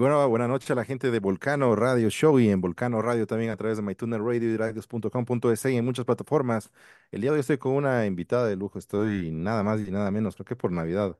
Bueno, 0.00 0.26
buenas 0.30 0.48
noches 0.48 0.70
a 0.70 0.74
la 0.74 0.84
gente 0.86 1.10
de 1.10 1.18
Volcano 1.20 1.76
Radio 1.76 2.08
Show 2.08 2.38
y 2.40 2.48
en 2.48 2.62
Volcano 2.62 3.02
Radio 3.02 3.26
también 3.26 3.50
a 3.50 3.56
través 3.56 3.76
de 3.76 3.82
MyTuner 3.82 4.22
Radio 4.22 4.48
y 4.48 4.56
radios.com.es 4.56 5.64
y 5.66 5.76
en 5.76 5.84
muchas 5.84 6.06
plataformas. 6.06 6.70
El 7.10 7.20
día 7.20 7.30
de 7.30 7.34
hoy 7.34 7.40
estoy 7.40 7.58
con 7.58 7.72
una 7.74 8.06
invitada 8.06 8.46
de 8.48 8.56
lujo, 8.56 8.78
estoy 8.78 9.30
nada 9.30 9.62
más 9.62 9.80
y 9.80 9.90
nada 9.90 10.10
menos, 10.10 10.36
creo 10.36 10.46
que 10.46 10.56
por 10.56 10.72
Navidad. 10.72 11.18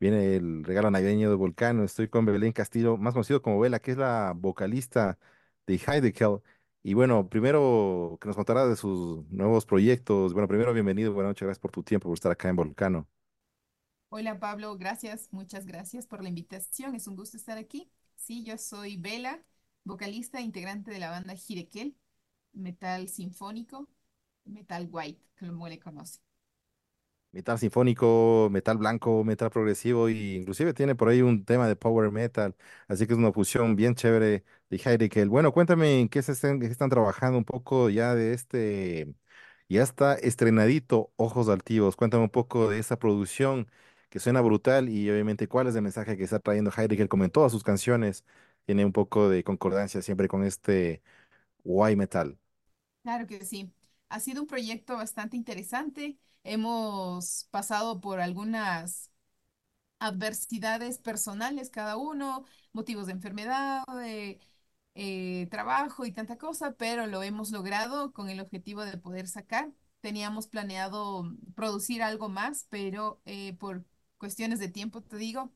Viene 0.00 0.36
el 0.36 0.64
regalo 0.64 0.90
navideño 0.90 1.30
de 1.30 1.36
Volcano, 1.36 1.84
estoy 1.84 2.08
con 2.08 2.24
Belén 2.24 2.52
Castillo, 2.52 2.96
más 2.96 3.14
conocido 3.14 3.42
como 3.42 3.58
Vela, 3.58 3.80
que 3.80 3.92
es 3.92 3.98
la 3.98 4.34
vocalista 4.36 5.18
de 5.66 5.76
Heidekel. 5.76 6.42
Y 6.84 6.94
bueno, 6.94 7.28
primero 7.28 8.18
que 8.20 8.28
nos 8.28 8.36
contará 8.36 8.66
de 8.68 8.76
sus 8.76 9.26
nuevos 9.30 9.66
proyectos. 9.66 10.32
Bueno, 10.32 10.48
primero 10.48 10.72
bienvenido, 10.72 11.12
buenas 11.12 11.30
noches, 11.30 11.46
gracias 11.46 11.60
por 11.60 11.72
tu 11.72 11.82
tiempo, 11.82 12.08
por 12.08 12.14
estar 12.14 12.32
acá 12.32 12.48
en 12.48 12.56
Volcano. 12.56 13.08
Hola 14.10 14.38
Pablo, 14.38 14.76
gracias, 14.76 15.28
muchas 15.32 15.66
gracias 15.66 16.06
por 16.06 16.22
la 16.22 16.28
invitación. 16.28 16.94
Es 16.94 17.06
un 17.08 17.16
gusto 17.16 17.36
estar 17.36 17.58
aquí. 17.58 17.90
Sí, 18.22 18.44
yo 18.44 18.56
soy 18.56 18.96
Vela, 18.98 19.42
vocalista 19.84 20.38
e 20.38 20.42
integrante 20.42 20.90
de 20.92 21.00
la 21.00 21.10
banda 21.10 21.34
Jirekel, 21.34 21.96
metal 22.52 23.08
sinfónico, 23.08 23.88
metal 24.44 24.88
white, 24.90 25.20
como 25.38 25.68
le 25.68 25.80
conoce. 25.80 26.20
Metal 27.32 27.58
sinfónico, 27.58 28.48
metal 28.50 28.76
blanco, 28.76 29.24
metal 29.24 29.48
progresivo 29.50 30.10
y 30.10 30.34
inclusive 30.36 30.74
tiene 30.74 30.94
por 30.94 31.08
ahí 31.08 31.22
un 31.22 31.46
tema 31.46 31.66
de 31.66 31.76
power 31.76 32.10
metal, 32.10 32.54
así 32.88 33.06
que 33.06 33.14
es 33.14 33.18
una 33.18 33.32
fusión 33.32 33.74
bien 33.74 33.94
chévere 33.94 34.44
de 34.68 34.76
Heidekel. 34.84 35.30
Bueno, 35.30 35.50
cuéntame 35.52 35.98
en 36.00 36.08
qué 36.10 36.20
se 36.22 36.32
están, 36.32 36.60
qué 36.60 36.66
están 36.66 36.90
trabajando 36.90 37.38
un 37.38 37.44
poco 37.46 37.88
ya 37.88 38.14
de 38.14 38.34
este, 38.34 39.14
ya 39.68 39.82
está 39.82 40.14
estrenadito 40.14 41.12
Ojos 41.16 41.48
Altivos. 41.48 41.96
Cuéntame 41.96 42.24
un 42.24 42.30
poco 42.30 42.68
de 42.70 42.78
esa 42.78 42.98
producción 42.98 43.68
que 44.12 44.20
suena 44.20 44.42
brutal 44.42 44.90
y 44.90 45.10
obviamente 45.10 45.48
cuál 45.48 45.68
es 45.68 45.74
el 45.76 45.82
mensaje 45.82 46.18
que 46.18 46.24
está 46.24 46.38
trayendo 46.40 46.70
Heidekel, 46.76 47.08
como 47.08 47.24
en 47.24 47.30
todas 47.32 47.52
sus 47.52 47.64
canciones, 47.64 48.24
tiene 48.66 48.84
un 48.84 48.92
poco 48.92 49.30
de 49.30 49.42
concordancia 49.44 50.02
siempre 50.02 50.28
con 50.28 50.44
este 50.44 51.02
white 51.64 51.96
metal. 51.96 52.38
Claro 53.02 53.26
que 53.26 53.44
sí. 53.44 53.72
Ha 54.08 54.20
sido 54.20 54.42
un 54.42 54.46
proyecto 54.46 54.96
bastante 54.96 55.36
interesante. 55.36 56.18
Hemos 56.44 57.44
pasado 57.50 58.00
por 58.00 58.20
algunas 58.20 59.10
adversidades 60.00 60.98
personales 60.98 61.70
cada 61.70 61.96
uno, 61.96 62.44
motivos 62.72 63.06
de 63.06 63.12
enfermedad, 63.12 63.84
de 63.98 64.40
eh, 64.94 65.48
trabajo 65.50 66.06
y 66.06 66.12
tanta 66.12 66.38
cosa, 66.38 66.74
pero 66.76 67.06
lo 67.06 67.22
hemos 67.22 67.50
logrado 67.52 68.12
con 68.12 68.30
el 68.30 68.40
objetivo 68.40 68.84
de 68.84 68.98
poder 68.98 69.28
sacar. 69.28 69.72
Teníamos 70.00 70.48
planeado 70.48 71.24
producir 71.56 72.02
algo 72.02 72.28
más, 72.28 72.66
pero 72.70 73.20
eh, 73.26 73.54
por 73.58 73.84
cuestiones 74.22 74.60
de 74.60 74.68
tiempo, 74.70 75.02
te 75.02 75.18
digo, 75.18 75.52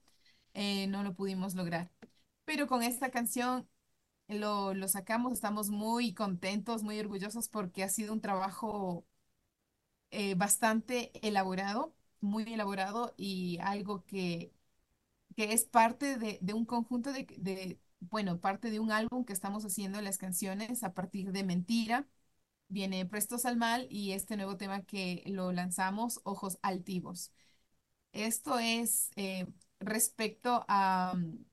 eh, 0.54 0.88
no 0.88 1.03
lo 1.04 1.15
pudimos 1.16 1.54
lograr. 1.56 1.93
Pero 2.47 2.66
con 2.69 2.82
esta 2.84 3.10
canción 3.12 3.69
lo, 4.28 4.75
lo 4.75 4.88
sacamos, 4.88 5.32
estamos 5.34 5.71
muy 5.71 6.15
contentos, 6.15 6.82
muy 6.84 7.00
orgullosos 7.00 7.49
porque 7.50 7.84
ha 7.84 7.91
sido 7.91 8.12
un 8.15 8.21
trabajo 8.22 9.06
eh, 10.10 10.34
bastante 10.34 11.12
elaborado, 11.27 11.94
muy 12.21 12.44
elaborado 12.53 13.15
y 13.16 13.59
algo 13.62 14.04
que, 14.04 14.53
que 15.37 15.53
es 15.54 15.65
parte 15.66 16.19
de, 16.19 16.38
de 16.43 16.54
un 16.54 16.65
conjunto 16.66 17.12
de, 17.12 17.27
de, 17.38 17.81
bueno, 18.00 18.41
parte 18.41 18.71
de 18.71 18.81
un 18.81 18.93
álbum 18.93 19.25
que 19.25 19.33
estamos 19.33 19.65
haciendo 19.65 20.00
las 20.03 20.19
canciones 20.19 20.84
a 20.84 20.94
partir 20.94 21.33
de 21.33 21.44
Mentira. 21.44 22.09
Viene 22.69 23.06
Prestos 23.06 23.47
al 23.47 23.56
Mal 23.59 23.87
y 23.91 24.12
este 24.12 24.37
nuevo 24.37 24.56
tema 24.59 24.83
que 24.84 25.22
lo 25.27 25.53
lanzamos, 25.53 26.21
Ojos 26.25 26.59
Altivos. 26.62 27.33
Esto 28.16 28.59
es 28.59 29.10
eh, 29.16 29.47
respecto 29.78 30.65
a 30.69 31.12
um, 31.15 31.44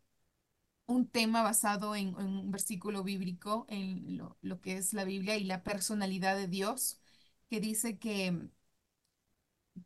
un 0.87 1.07
tema 1.09 1.43
basado 1.43 1.95
en, 1.95 2.15
un 2.15 2.51
versículo 2.51 3.03
bíblico, 3.03 3.65
en 3.69 4.17
lo, 4.17 4.37
lo 4.41 4.61
que 4.61 4.77
es 4.77 4.93
la 4.93 5.05
Biblia 5.05 5.37
y 5.37 5.43
la 5.45 5.63
personalidad 5.63 6.35
de 6.37 6.47
Dios, 6.47 6.99
que 7.49 7.59
dice 7.59 7.99
que, 7.99 8.49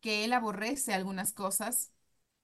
que 0.02 0.26
Él 0.26 0.34
aborrece 0.34 0.94
algunas 0.94 1.34
cosas, 1.34 1.92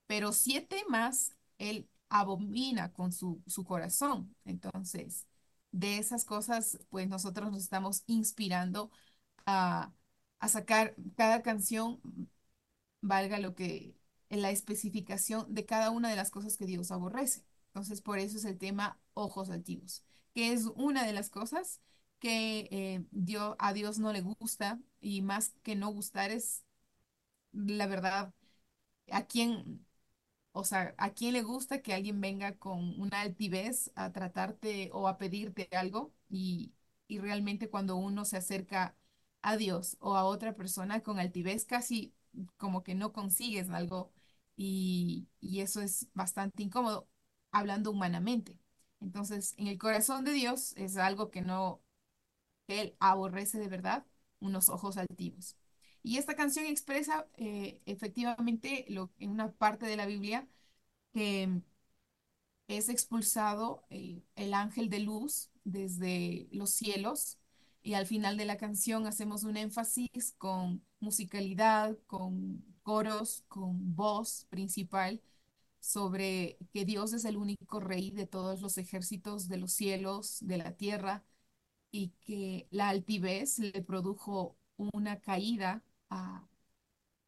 pero 0.08 0.32
siete 0.34 0.84
más 0.90 1.36
Él 1.58 1.90
abomina 2.10 2.94
con 2.94 3.12
su, 3.12 3.44
su 3.48 3.64
corazón. 3.66 4.36
Entonces, 4.46 5.28
de 5.72 5.98
esas 6.00 6.26
cosas, 6.26 6.80
pues 6.90 7.08
nosotros 7.10 7.52
nos 7.52 7.64
estamos 7.64 8.04
inspirando 8.08 8.92
a, 9.46 9.94
a 10.40 10.50
sacar 10.50 10.96
cada 11.18 11.42
canción, 11.44 12.02
valga 13.02 13.40
lo 13.40 13.56
que 13.56 13.96
en 14.34 14.42
la 14.42 14.52
especificación 14.52 15.54
de 15.54 15.66
cada 15.66 15.92
una 15.92 16.10
de 16.10 16.16
las 16.16 16.32
cosas 16.32 16.58
que 16.58 16.66
Dios 16.66 16.92
aborrece. 16.92 17.46
Entonces, 17.68 18.02
por 18.02 18.20
eso 18.20 18.38
es 18.38 18.46
el 18.46 18.58
tema 18.58 19.00
ojos 19.14 19.50
altivos, 19.50 20.04
que 20.34 20.54
es 20.54 20.66
una 20.76 21.06
de 21.06 21.14
las 21.14 21.30
cosas 21.30 21.82
que 22.20 22.68
eh, 22.72 23.06
Dios, 23.12 23.56
a 23.60 23.74
Dios 23.74 24.00
no 24.00 24.14
le 24.14 24.22
gusta 24.22 24.80
y 25.02 25.22
más 25.22 25.52
que 25.64 25.76
no 25.76 25.90
gustar 25.92 26.32
es, 26.32 26.64
la 27.54 27.88
verdad, 27.88 28.34
a 29.12 29.26
quién, 29.28 29.86
o 30.54 30.66
sea, 30.66 30.96
a 31.00 31.14
quién 31.14 31.34
le 31.34 31.44
gusta 31.44 31.82
que 31.84 31.96
alguien 31.96 32.22
venga 32.22 32.58
con 32.58 33.00
una 33.02 33.22
altivez 33.22 33.92
a 33.96 34.14
tratarte 34.14 34.92
o 34.94 35.10
a 35.10 35.20
pedirte 35.20 35.70
algo 35.74 36.14
y, 36.30 36.74
y 37.10 37.20
realmente 37.20 37.70
cuando 37.72 37.98
uno 37.98 38.26
se 38.26 38.38
acerca 38.38 38.98
a 39.44 39.58
Dios 39.58 39.98
o 40.02 40.18
a 40.18 40.26
otra 40.26 40.56
persona 40.56 41.02
con 41.04 41.20
altivez, 41.20 41.66
casi 41.66 42.16
como 42.58 42.84
que 42.84 42.96
no 42.96 43.14
consigues 43.14 43.72
algo 43.72 44.13
y, 44.56 45.28
y 45.40 45.62
eso 45.62 45.82
es 45.82 46.08
bastante 46.14 46.64
incómodo 46.64 47.10
hablando 47.52 47.92
humanamente. 47.92 48.60
Entonces, 49.02 49.54
en 49.58 49.68
el 49.68 49.78
corazón 49.78 50.24
de 50.26 50.32
Dios 50.34 50.74
es 50.78 50.98
algo 50.98 51.32
que 51.32 51.42
no, 51.42 51.82
Él 52.68 52.96
aborrece 53.00 53.60
de 53.60 53.68
verdad, 53.68 54.06
unos 54.40 54.70
ojos 54.70 54.98
altivos. 54.98 55.58
Y 56.04 56.18
esta 56.18 56.36
canción 56.36 56.66
expresa 56.66 57.28
eh, 57.38 57.82
efectivamente 57.86 58.86
lo, 58.90 59.12
en 59.20 59.32
una 59.32 59.52
parte 59.54 59.86
de 59.86 59.98
la 59.98 60.06
Biblia 60.06 60.48
que 61.14 61.62
es 62.68 62.90
expulsado 62.90 63.84
el 63.90 64.54
ángel 64.54 64.90
de 64.90 65.00
luz 65.00 65.50
desde 65.64 66.48
los 66.52 66.72
cielos 66.72 67.38
y 67.82 67.94
al 67.96 68.06
final 68.08 68.38
de 68.38 68.46
la 68.46 68.58
canción 68.58 69.06
hacemos 69.08 69.44
un 69.44 69.58
énfasis 69.58 70.34
con 70.38 70.84
musicalidad, 71.00 71.98
con 72.08 72.64
coros, 72.84 73.44
con 73.48 73.96
voz 73.96 74.46
principal 74.50 75.22
sobre 75.80 76.58
que 76.74 76.86
Dios 76.86 77.14
es 77.14 77.26
el 77.26 77.38
único 77.38 77.80
rey 77.82 78.12
de 78.12 78.28
todos 78.28 78.62
los 78.62 78.78
ejércitos 78.78 79.48
de 79.50 79.58
los 79.58 79.74
cielos, 79.74 80.40
de 80.42 80.58
la 80.58 80.74
tierra, 80.78 81.24
y 81.92 82.10
que 82.22 82.68
la 82.72 82.90
altivez 82.90 83.60
le 83.60 83.82
produjo 83.84 84.58
una 84.78 85.20
caída 85.22 85.84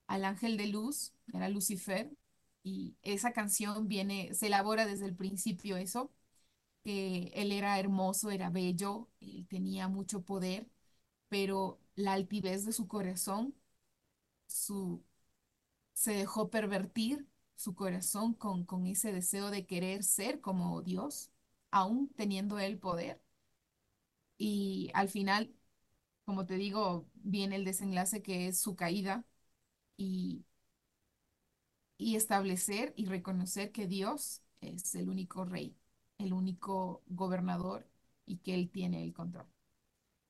al 0.08 0.26
ángel 0.26 0.58
de 0.58 0.68
luz, 0.68 1.14
era 1.34 1.50
Lucifer, 1.50 2.12
y 2.64 2.96
esa 3.04 3.32
canción 3.34 3.88
viene, 3.88 4.34
se 4.34 4.48
elabora 4.48 4.86
desde 4.86 5.06
el 5.06 5.16
principio 5.16 5.78
eso, 5.78 6.12
que 6.84 7.32
él 7.36 7.52
era 7.52 7.80
hermoso, 7.80 8.32
era 8.32 8.50
bello, 8.52 9.10
él 9.22 9.48
tenía 9.50 9.88
mucho 9.88 10.24
poder, 10.24 10.70
pero 11.30 11.80
la 11.96 12.14
altivez 12.14 12.66
de 12.66 12.74
su 12.74 12.88
corazón, 12.88 13.56
su, 14.48 15.04
se 15.96 16.14
dejó 16.14 16.52
pervertir 16.52 17.28
su 17.58 17.76
corazón 17.76 18.36
con, 18.36 18.66
con 18.66 18.88
ese 18.88 19.14
deseo 19.14 19.52
de 19.52 19.68
querer 19.68 20.04
ser 20.06 20.42
como 20.42 20.84
Dios, 20.84 21.32
aún 21.72 22.10
teniendo 22.18 22.60
el 22.60 22.80
poder. 22.80 23.22
Y 24.38 24.92
al 24.94 25.10
final, 25.10 25.54
como 26.26 26.46
te 26.46 26.56
digo, 26.56 27.10
viene 27.16 27.56
el 27.58 27.66
desenlace 27.66 28.24
que 28.24 28.48
es 28.48 28.60
su 28.62 28.76
caída 28.76 29.26
y, 29.98 30.46
y 31.98 32.16
establecer 32.16 32.94
y 32.96 33.06
reconocer 33.06 33.72
que 33.72 33.88
Dios 33.88 34.42
es 34.62 34.96
el 34.96 35.10
único 35.10 35.46
rey, 35.46 35.76
el 36.18 36.34
único 36.34 37.04
gobernador 37.08 37.88
y 38.26 38.38
que 38.38 38.54
Él 38.56 38.70
tiene 38.70 39.04
el 39.04 39.14
control. 39.14 39.48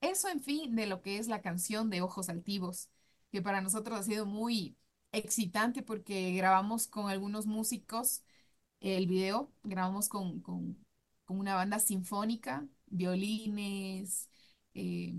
Eso, 0.01 0.29
en 0.29 0.41
fin, 0.41 0.75
de 0.75 0.87
lo 0.87 1.01
que 1.01 1.17
es 1.19 1.27
la 1.27 1.41
canción 1.41 1.89
de 1.89 2.01
Ojos 2.01 2.29
Altivos, 2.29 2.89
que 3.31 3.41
para 3.41 3.61
nosotros 3.61 3.99
ha 3.99 4.03
sido 4.03 4.25
muy 4.25 4.77
excitante 5.17 5.81
porque 5.83 6.33
grabamos 6.33 6.87
con 6.87 7.09
algunos 7.09 7.45
músicos 7.47 8.23
el 8.81 9.07
video, 9.07 9.51
grabamos 9.63 10.09
con, 10.09 10.41
con, 10.41 10.77
una 11.27 11.55
banda 11.55 11.79
sinfónica, 11.79 12.67
violines, 12.87 14.29
eh, 14.75 15.15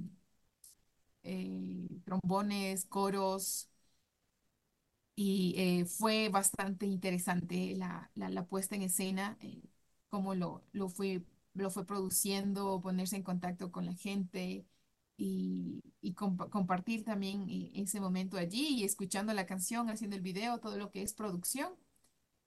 eh, 1.23 1.89
trombones, 2.05 2.85
coros, 2.87 3.69
y 5.15 5.55
eh, 5.57 5.85
fue 5.87 6.29
bastante 6.29 6.87
interesante 6.87 7.75
la, 7.77 8.11
la, 8.15 8.47
puesta 8.47 8.77
en 8.77 8.83
escena, 8.83 9.39
cómo 10.11 10.35
lo, 10.35 10.63
lo 10.73 10.89
fue, 10.89 11.23
lo 11.55 11.71
fue 11.71 11.87
produciendo, 11.87 12.81
ponerse 12.83 13.17
en 13.17 13.23
contacto 13.23 13.73
con 13.73 13.87
la 13.87 13.95
gente 13.95 14.67
y, 15.17 15.83
y 16.01 16.15
compa- 16.15 16.51
compartir 16.51 17.05
también 17.05 17.49
eh, 17.51 17.73
ese 17.75 18.01
momento 18.01 18.37
allí 18.39 18.69
y 18.81 18.85
escuchando 18.85 19.33
la 19.35 19.47
canción, 19.47 19.89
haciendo 19.91 20.17
el 20.17 20.23
video, 20.23 20.59
todo 20.61 20.77
lo 20.79 20.91
que 20.91 21.03
es 21.03 21.15
producción. 21.15 21.75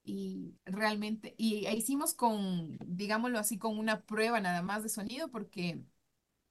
Y 0.04 0.56
realmente, 0.66 1.36
y 1.38 1.66
e 1.68 1.75
hicimos 1.75 2.13
con, 2.16 2.77
digámoslo 2.86 3.39
así, 3.39 3.57
con 3.60 3.77
una 3.77 4.01
prueba 4.06 4.39
nada 4.42 4.62
más 4.63 4.83
de 4.83 4.89
sonido 4.89 5.30
porque 5.31 5.83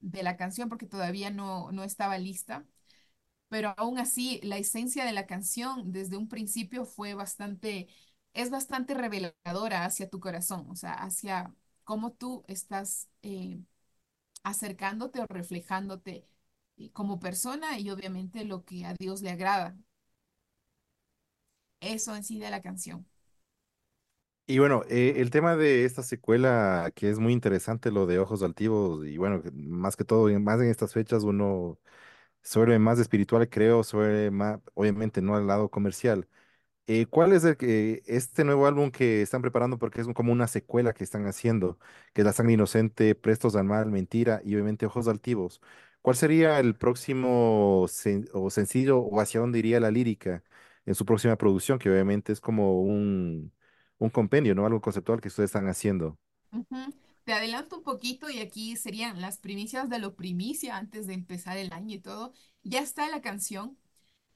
de 0.01 0.23
la 0.23 0.37
canción, 0.37 0.69
porque 0.69 0.87
todavía 0.87 1.31
no, 1.31 1.71
no 1.71 1.83
estaba 1.83 2.17
lista 2.19 2.65
pero 3.49 3.73
aún 3.77 3.97
así 3.99 4.39
la 4.43 4.57
esencia 4.57 5.05
de 5.05 5.11
la 5.13 5.25
canción 5.27 5.91
desde 5.91 6.17
un 6.17 6.27
principio 6.27 6.85
fue 6.85 7.13
bastante, 7.15 7.87
es 8.33 8.49
bastante 8.51 8.93
reveladora 8.93 9.85
hacia 9.85 10.09
tu 10.09 10.19
corazón, 10.19 10.67
o 10.69 10.75
sea, 10.75 10.93
hacia 10.93 11.53
cómo 11.83 12.11
tú 12.13 12.43
estás 12.47 13.09
eh, 13.23 13.59
acercándote 14.43 15.21
o 15.21 15.25
reflejándote 15.27 16.27
eh, 16.77 16.91
como 16.91 17.19
persona 17.19 17.79
y 17.79 17.89
obviamente 17.91 18.45
lo 18.45 18.65
que 18.65 18.85
a 18.85 18.93
Dios 18.95 19.21
le 19.21 19.31
agrada. 19.31 19.77
Eso 21.81 22.15
en 22.15 22.23
sí 22.23 22.39
de 22.39 22.49
la 22.49 22.61
canción. 22.61 23.05
Y 24.47 24.57
bueno, 24.57 24.81
eh, 24.89 25.15
el 25.17 25.29
tema 25.29 25.55
de 25.55 25.85
esta 25.85 26.01
secuela, 26.01 26.91
que 26.95 27.09
es 27.09 27.19
muy 27.19 27.33
interesante, 27.33 27.91
lo 27.91 28.07
de 28.07 28.17
Ojos 28.17 28.41
Altivos, 28.41 29.05
y 29.05 29.17
bueno, 29.17 29.43
más 29.53 29.95
que 29.95 30.03
todo, 30.05 30.27
más 30.39 30.59
en 30.59 30.69
estas 30.71 30.91
fechas, 30.93 31.23
uno 31.23 31.77
suele 32.43 32.79
más 32.79 32.99
espiritual, 32.99 33.49
creo, 33.49 33.83
suele 33.83 34.31
más, 34.31 34.59
obviamente 34.75 35.21
no 35.21 35.35
al 35.35 35.47
lado 35.47 35.69
comercial. 35.71 36.27
Eh, 36.91 37.05
¿cuál 37.05 37.33
es 37.33 37.43
el 37.43 37.55
este 38.07 38.43
nuevo 38.43 38.65
álbum 38.65 38.89
que 38.89 39.21
están 39.21 39.43
preparando? 39.43 39.77
Porque 39.77 40.01
es 40.01 40.07
como 40.15 40.31
una 40.33 40.47
secuela 40.47 40.91
que 40.93 41.03
están 41.03 41.27
haciendo, 41.27 41.77
que 42.13 42.21
es 42.21 42.25
La 42.25 42.33
Sangre 42.33 42.53
Inocente, 42.55 43.13
Prestos 43.13 43.55
al 43.55 43.65
Mal, 43.65 43.91
Mentira 43.91 44.41
y 44.43 44.55
obviamente 44.55 44.87
Ojos 44.87 45.07
Altivos. 45.07 45.61
¿Cuál 46.01 46.15
sería 46.15 46.59
el 46.59 46.75
próximo 46.75 47.85
sen- 47.87 48.27
o 48.33 48.49
sencillo 48.49 48.97
o 48.99 49.19
hacia 49.21 49.39
dónde 49.39 49.59
iría 49.59 49.79
la 49.79 49.91
lírica 49.91 50.43
en 50.85 50.95
su 50.95 51.05
próxima 51.05 51.35
producción? 51.35 51.77
Que 51.77 51.91
obviamente 51.91 52.31
es 52.33 52.41
como 52.41 52.81
un, 52.81 53.53
un 53.99 54.09
compendio, 54.09 54.55
¿no? 54.55 54.65
Algo 54.65 54.81
conceptual 54.81 55.21
que 55.21 55.27
ustedes 55.27 55.49
están 55.49 55.67
haciendo. 55.67 56.17
Te 57.23 57.33
adelanto 57.33 57.77
un 57.77 57.83
poquito 57.83 58.29
y 58.29 58.39
aquí 58.39 58.75
serían 58.75 59.21
las 59.21 59.37
primicias 59.37 59.89
de 59.89 59.99
lo 59.99 60.15
primicia 60.15 60.77
antes 60.77 61.05
de 61.07 61.13
empezar 61.13 61.57
el 61.57 61.71
año 61.73 61.95
y 61.95 61.99
todo. 61.99 62.33
Ya 62.63 62.79
está 62.81 63.07
la 63.09 63.21
canción. 63.21 63.77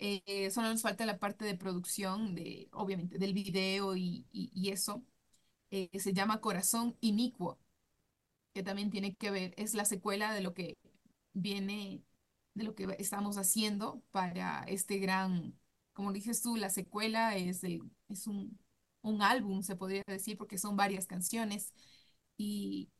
Eh, 0.06 0.52
solo 0.52 0.68
nos 0.70 0.82
falta 0.82 1.06
la 1.06 1.18
parte 1.18 1.46
de 1.46 1.56
producción, 1.56 2.36
de, 2.36 2.68
obviamente, 2.74 3.18
del 3.18 3.34
video 3.34 3.96
y, 3.96 4.26
eso. 4.70 5.02
Eh, 5.72 5.90
se 6.00 6.14
llama 6.14 6.42
Corazón 6.42 6.98
Inicuo, 7.02 7.60
que 8.54 8.64
también 8.64 8.92
tiene 8.92 9.16
que 9.16 9.32
ver, 9.32 9.54
es 9.58 9.74
la 9.76 9.86
secuela 9.86 10.34
de 10.34 10.42
lo 10.42 10.54
que 10.54 10.78
viene, 11.34 12.04
de 12.56 12.64
lo 12.66 12.76
que 12.76 12.96
estamos 13.00 13.38
haciendo 13.38 14.04
para 14.12 14.64
este 14.66 14.98
gran, 15.00 15.60
como 15.94 16.14
dices 16.14 16.42
tú, 16.42 16.58
la 16.58 16.70
secuela 16.70 17.38
es, 17.38 17.64
es 17.64 18.28
un, 18.28 18.60
un 19.02 19.22
álbum, 19.22 19.64
se 19.64 19.76
podría 19.78 20.04
decir, 20.08 20.38
porque 20.38 20.58
son 20.58 20.76
varias 20.78 21.08
canciones 21.08 21.74
y, 22.38 22.92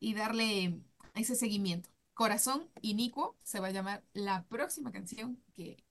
y 0.00 0.14
darle 0.14 0.82
ese 1.14 1.36
seguimiento. 1.36 1.90
Corazón 2.14 2.70
Inicuo 2.82 3.36
se 3.42 3.60
va 3.60 3.68
a 3.68 3.72
llamar 3.72 4.04
la 4.14 4.44
próxima 4.48 4.92
canción 4.92 5.42
que 5.54 5.83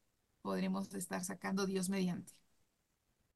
podremos 0.43 0.93
estar 0.95 1.23
sacando 1.25 1.65
Dios 1.67 1.89
mediante. 1.89 2.33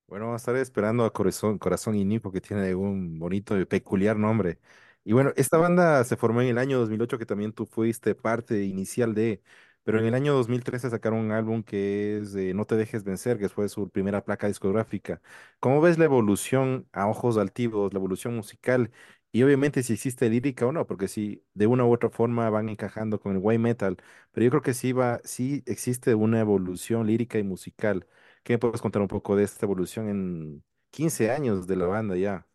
Bueno, 0.08 0.26
vamos 0.28 0.42
a 0.42 0.44
estar 0.44 0.56
esperando 0.56 1.04
a 1.04 1.12
Corazón, 1.12 1.58
Corazón 1.60 1.96
Inicuo, 1.96 2.32
que 2.32 2.40
tiene 2.40 2.74
un 2.76 3.20
bonito 3.20 3.60
y 3.60 3.66
peculiar 3.66 4.16
nombre. 4.18 4.58
Y 5.04 5.12
bueno, 5.12 5.34
esta 5.36 5.58
banda 5.58 6.02
se 6.06 6.16
formó 6.16 6.42
en 6.42 6.48
el 6.48 6.58
año 6.58 6.80
2008, 6.80 7.18
que 7.18 7.26
también 7.26 7.52
tú 7.52 7.66
fuiste 7.66 8.16
parte 8.16 8.64
inicial 8.64 9.14
de, 9.14 9.42
pero 9.84 10.00
en 10.00 10.06
el 10.06 10.14
año 10.14 10.34
2013 10.34 10.90
sacaron 10.90 11.20
un 11.20 11.32
álbum 11.34 11.62
que 11.62 12.20
es 12.20 12.34
eh, 12.36 12.54
No 12.54 12.64
te 12.66 12.76
dejes 12.78 13.04
vencer, 13.04 13.38
que 13.38 13.50
fue 13.50 13.68
su 13.68 13.90
primera 13.90 14.24
placa 14.24 14.48
discográfica. 14.48 15.22
¿Cómo 15.60 15.82
ves 15.82 15.98
la 15.98 16.06
evolución 16.06 16.88
a 16.94 17.08
ojos 17.08 17.38
altivos, 17.38 17.92
la 17.94 18.00
evolución 18.00 18.34
musical? 18.36 18.92
Y 19.32 19.44
obviamente 19.44 19.84
si 19.84 19.94
existe 19.94 20.30
lírica 20.30 20.66
o 20.66 20.72
no, 20.72 20.88
porque 20.88 21.08
si 21.08 21.44
de 21.54 21.68
una 21.68 21.86
u 21.86 21.94
otra 21.94 22.10
forma 22.10 22.50
van 22.50 22.70
encajando 22.70 23.20
con 23.20 23.34
el 23.34 23.40
white 23.42 23.60
metal, 23.60 23.98
pero 24.32 24.44
yo 24.46 24.50
creo 24.52 24.62
que 24.64 24.74
sí 24.74 24.94
va, 24.94 25.22
sí 25.24 25.64
existe 25.68 26.16
una 26.16 26.40
evolución 26.40 27.06
lírica 27.08 27.38
y 27.40 27.44
musical. 27.44 28.08
¿Qué 28.44 28.54
me 28.54 28.60
puedes 28.60 28.82
contar 28.82 29.02
un 29.02 29.08
poco 29.08 29.36
de 29.36 29.44
esta 29.44 29.66
evolución 29.66 30.10
en 30.10 30.64
15 30.92 31.32
años 31.32 31.68
de 31.68 31.76
la 31.76 31.86
banda 31.88 32.16
ya? 32.18 32.48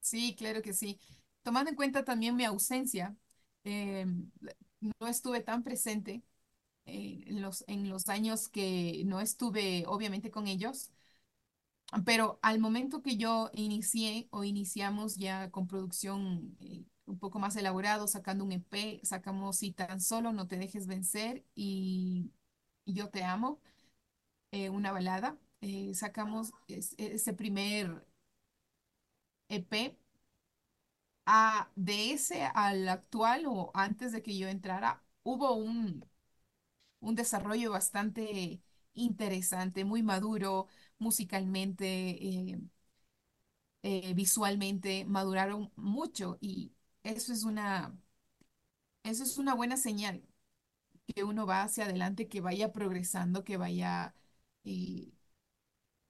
Sí, 0.00 0.34
claro 0.36 0.62
que 0.62 0.72
sí. 0.72 0.98
Tomando 1.42 1.70
en 1.70 1.76
cuenta 1.76 2.04
también 2.04 2.36
mi 2.36 2.44
ausencia, 2.44 3.16
eh, 3.64 4.06
no 5.00 5.06
estuve 5.08 5.40
tan 5.42 5.62
presente 5.62 6.22
eh, 6.86 7.24
en 7.26 7.42
los, 7.42 7.64
en 7.68 7.88
los 7.90 8.08
años 8.08 8.48
que 8.48 9.02
no 9.06 9.20
estuve 9.20 9.84
obviamente 9.86 10.30
con 10.30 10.48
ellos, 10.48 10.90
pero 12.04 12.38
al 12.42 12.58
momento 12.60 13.02
que 13.02 13.16
yo 13.16 13.50
inicié 13.54 14.28
o 14.30 14.44
iniciamos 14.44 15.16
ya 15.16 15.50
con 15.50 15.66
producción 15.66 16.56
eh, 16.60 16.84
un 17.06 17.18
poco 17.18 17.38
más 17.38 17.56
elaborado, 17.56 18.06
sacando 18.06 18.44
un 18.44 18.52
EP, 18.52 19.00
sacamos 19.04 19.58
Si 19.58 19.72
tan 19.72 20.00
solo 20.00 20.32
no 20.32 20.46
te 20.46 20.56
dejes 20.56 20.86
vencer 20.86 21.44
y, 21.54 22.32
Yo 22.86 23.10
te 23.10 23.24
amo, 23.24 23.60
eh, 24.52 24.70
una 24.70 24.92
balada, 24.92 25.38
eh, 25.62 25.94
sacamos 25.94 26.52
es- 26.68 26.94
ese 26.98 27.32
primer 27.34 28.06
EP 29.48 29.96
a, 31.26 31.70
de 31.76 32.12
ese 32.12 32.42
al 32.54 32.88
actual 32.88 33.44
o 33.46 33.70
antes 33.74 34.12
de 34.12 34.22
que 34.22 34.36
yo 34.38 34.48
entrara, 34.48 35.02
hubo 35.22 35.54
un, 35.54 36.04
un 37.00 37.14
desarrollo 37.14 37.72
bastante 37.72 38.62
interesante, 38.94 39.84
muy 39.84 40.02
maduro 40.02 40.68
musicalmente, 41.00 41.86
eh, 41.86 42.60
eh, 43.82 44.14
visualmente, 44.14 45.04
maduraron 45.06 45.72
mucho 45.76 46.38
y 46.40 46.72
eso 47.02 47.32
es 47.32 47.44
una, 47.44 47.94
eso 49.02 49.22
es 49.24 49.38
una 49.38 49.54
buena 49.54 49.76
señal, 49.76 50.22
que 51.14 51.24
uno 51.24 51.46
va 51.46 51.62
hacia 51.64 51.84
adelante, 51.86 52.28
que 52.28 52.40
vaya 52.40 52.72
progresando, 52.72 53.44
que 53.44 53.56
vaya 53.58 54.14
eh, 54.64 55.12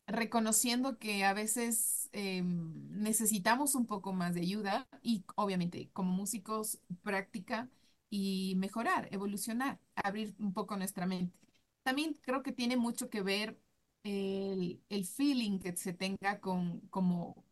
reconociendo 0.07 0.99
que 0.99 1.25
a 1.25 1.33
veces 1.35 2.11
necesitamos 2.13 3.75
un 3.75 3.87
poco 3.87 4.13
más 4.13 4.35
de 4.35 4.41
ayuda 4.43 4.89
y 5.03 5.25
obviamente 5.37 5.91
como 5.93 6.11
músicos 6.13 6.81
práctica 7.03 7.69
y 8.11 8.55
mejorar, 8.57 9.09
evolucionar, 9.13 9.79
abrir 9.95 10.35
un 10.41 10.53
poco 10.53 10.77
nuestra 10.77 11.07
mente. 11.07 11.39
También 11.85 12.15
creo 12.23 12.43
que 12.43 12.53
tiene 12.53 12.77
mucho 12.77 13.09
que 13.09 13.23
ver 13.23 13.57
el, 14.03 14.83
el 14.89 15.07
feeling 15.07 15.59
que 15.61 15.77
se 15.77 15.93
tenga 15.93 16.41
con, 16.41 16.81
como, 16.89 17.45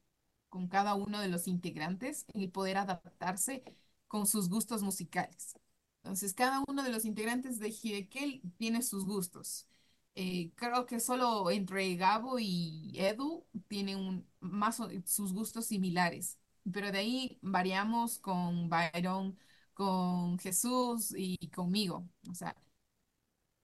con 0.49 0.69
cada 0.69 0.95
uno 0.95 1.21
de 1.21 1.28
los 1.28 1.47
integrantes, 1.49 2.26
el 2.35 2.50
poder 2.50 2.78
adaptarse 2.78 3.64
con 4.09 4.26
sus 4.26 4.49
gustos 4.49 4.83
musicales. 4.83 5.55
Entonces, 6.02 6.35
cada 6.35 6.62
uno 6.69 6.83
de 6.83 6.90
los 6.90 7.05
integrantes 7.05 7.59
de 7.59 7.69
Hiddekel 7.71 8.43
tiene 8.59 8.83
sus 8.83 9.05
gustos. 9.05 9.67
Eh, 10.14 10.50
creo 10.57 10.87
que 10.87 10.99
solo 11.00 11.50
entre 11.50 11.95
Gabo 11.97 12.38
y 12.40 12.93
Edu 12.99 13.47
tienen 13.69 13.99
un- 13.99 14.26
más 14.40 14.81
sus 15.05 15.33
gustos 15.33 15.67
similares, 15.67 16.38
pero 16.73 16.90
de 16.90 16.99
ahí 16.99 17.38
variamos 17.43 18.19
con 18.19 18.69
Byron, 18.69 19.38
con 19.75 20.38
Jesús 20.38 21.14
y 21.17 21.37
conmigo. 21.50 22.09
O 22.31 22.35
sea, 22.35 22.57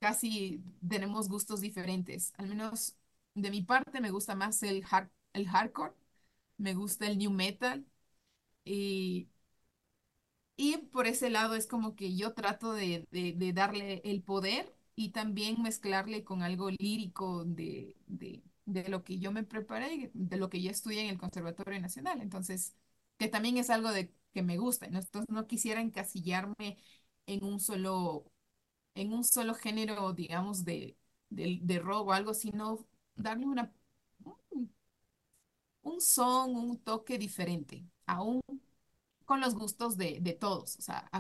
casi 0.05 0.63
tenemos 0.89 1.29
gustos 1.29 1.61
diferentes. 1.61 2.33
Al 2.37 2.49
menos 2.49 2.97
de 3.35 3.51
mi 3.51 3.63
parte 3.63 4.01
me 4.01 4.11
gusta 4.11 4.35
más 4.35 4.63
el 4.63 4.85
hard 4.91 5.09
el 5.33 5.49
hardcore, 5.49 5.95
me 6.59 6.75
gusta 6.75 7.07
el 7.09 7.19
new 7.19 7.31
metal 7.33 7.87
y, 8.65 9.29
y 10.57 10.77
por 10.79 11.07
ese 11.07 11.31
lado 11.31 11.55
es 11.57 11.67
como 11.67 11.97
que 11.97 12.15
yo 12.17 12.33
trato 12.35 12.73
de, 12.75 13.07
de- 13.11 13.53
darle 13.53 14.01
el 14.05 14.23
poder 14.23 14.75
y 14.97 15.11
también 15.11 15.61
mezclarle 15.63 16.23
con 16.25 16.43
algo 16.43 16.71
lírico 16.71 17.45
de, 17.45 17.97
de, 18.07 18.43
de 18.65 18.89
lo 18.89 19.03
que 19.05 19.19
yo 19.19 19.33
me 19.33 19.43
preparé, 19.45 20.11
de 20.15 20.37
lo 20.37 20.49
que 20.51 20.63
yo 20.63 20.71
estudié 20.71 21.03
en 21.03 21.09
el 21.11 21.19
Conservatorio 21.19 21.81
Nacional. 21.81 22.21
Entonces, 22.23 22.75
que 23.19 23.27
también 23.29 23.57
es 23.59 23.71
algo 23.71 23.91
de 23.93 24.13
que 24.33 24.43
me 24.43 24.57
gusta. 24.59 24.87
¿no? 24.89 25.01
Entonces, 25.01 25.29
no 25.35 25.47
quisiera 25.49 25.81
encasillarme 25.81 26.79
en 27.27 27.45
un 27.45 27.59
solo, 27.61 28.31
en 28.95 29.13
un 29.13 29.25
solo 29.25 29.55
género, 29.55 30.13
digamos, 30.13 30.65
de, 30.65 30.97
de, 31.31 31.59
de 31.63 31.79
rock 31.81 32.09
o 32.09 32.13
algo, 32.13 32.35
sino 32.35 32.87
darle 33.17 33.47
una, 33.47 33.73
un, 35.83 36.01
son, 36.01 36.57
un 36.57 36.79
toque 36.83 37.19
diferente, 37.19 37.85
aún 38.07 38.41
con 39.25 39.41
los 39.41 39.55
gustos 39.55 39.97
de, 39.97 40.21
de 40.21 40.35
todos, 40.35 40.77
o 40.79 40.83
sea, 40.83 41.11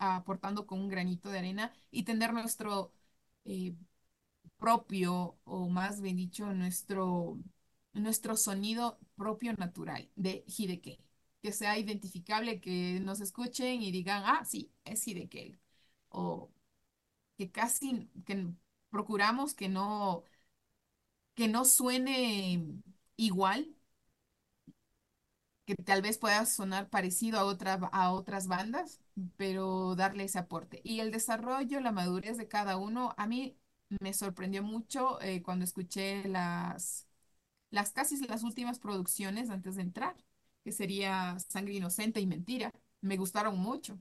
aportando 0.00 0.66
con 0.66 0.80
un 0.80 0.88
granito 0.88 1.30
de 1.30 1.38
arena 1.40 1.72
y 1.90 2.04
tener 2.04 2.32
nuestro 2.34 2.92
eh, 3.44 3.74
propio, 4.58 5.38
o 5.44 5.68
más 5.68 6.00
bien 6.00 6.16
dicho, 6.16 6.46
nuestro, 6.54 7.38
nuestro 7.94 8.36
sonido 8.36 8.98
propio 9.16 9.54
natural 9.54 10.10
de 10.16 10.44
Hideki, 10.46 10.98
que 11.42 11.52
sea 11.52 11.78
identificable, 11.78 12.60
que 12.60 13.00
nos 13.02 13.20
escuchen 13.20 13.82
y 13.82 13.92
digan, 13.92 14.22
ah, 14.26 14.44
sí, 14.46 14.72
es 14.84 15.06
Hideki, 15.08 15.58
o 16.10 16.50
que 17.36 17.50
casi, 17.50 18.10
que 18.26 18.46
procuramos 18.90 19.54
que 19.54 19.68
no, 19.68 20.24
que 21.34 21.48
no 21.48 21.64
suene 21.64 22.82
igual 23.16 23.74
que 25.64 25.74
tal 25.76 26.02
vez 26.02 26.18
pueda 26.18 26.44
sonar 26.46 26.90
parecido 26.90 27.38
a 27.38 27.44
otra, 27.44 27.74
a 27.92 28.12
otras 28.12 28.48
bandas, 28.48 29.00
pero 29.36 29.94
darle 29.94 30.24
ese 30.24 30.38
aporte. 30.38 30.80
Y 30.84 31.00
el 31.00 31.10
desarrollo, 31.12 31.80
la 31.80 31.92
madurez 31.92 32.36
de 32.36 32.48
cada 32.48 32.76
uno, 32.76 33.14
a 33.16 33.26
mí 33.26 33.56
me 34.00 34.12
sorprendió 34.14 34.62
mucho 34.62 35.20
eh, 35.22 35.42
cuando 35.42 35.64
escuché 35.64 36.24
las, 36.28 37.06
las 37.70 37.92
casi 37.92 38.18
las 38.26 38.42
últimas 38.44 38.78
producciones 38.80 39.50
antes 39.50 39.76
de 39.76 39.82
entrar, 39.82 40.16
que 40.64 40.72
sería 40.72 41.38
Sangre 41.40 41.74
Inocente 41.74 42.20
y 42.20 42.26
Mentira. 42.26 42.72
Me 43.00 43.16
gustaron 43.16 43.58
mucho. 43.58 43.98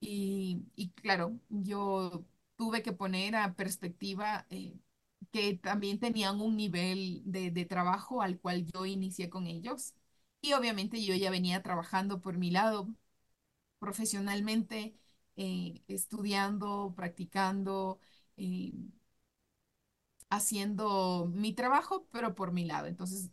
Y, 0.00 0.64
y 0.76 0.90
claro, 0.92 1.38
yo 1.48 2.24
tuve 2.56 2.82
que 2.82 2.92
poner 2.92 3.34
a 3.36 3.54
perspectiva 3.54 4.46
eh, 4.50 4.78
que 5.32 5.54
también 5.56 5.98
tenían 6.00 6.40
un 6.40 6.56
nivel 6.56 7.22
de, 7.24 7.50
de 7.50 7.64
trabajo 7.66 8.22
al 8.22 8.38
cual 8.40 8.64
yo 8.66 8.86
inicié 8.86 9.28
con 9.30 9.46
ellos. 9.46 9.94
Y 10.40 10.52
obviamente 10.54 11.04
yo 11.04 11.14
ya 11.14 11.30
venía 11.30 11.62
trabajando 11.62 12.20
por 12.20 12.38
mi 12.38 12.50
lado 12.50 12.88
profesionalmente, 13.78 14.96
eh, 15.36 15.82
estudiando, 15.88 16.94
practicando, 16.96 18.00
eh, 18.36 18.72
haciendo 20.30 21.26
mi 21.32 21.52
trabajo, 21.54 22.06
pero 22.12 22.34
por 22.34 22.52
mi 22.52 22.64
lado. 22.64 22.86
Entonces, 22.86 23.30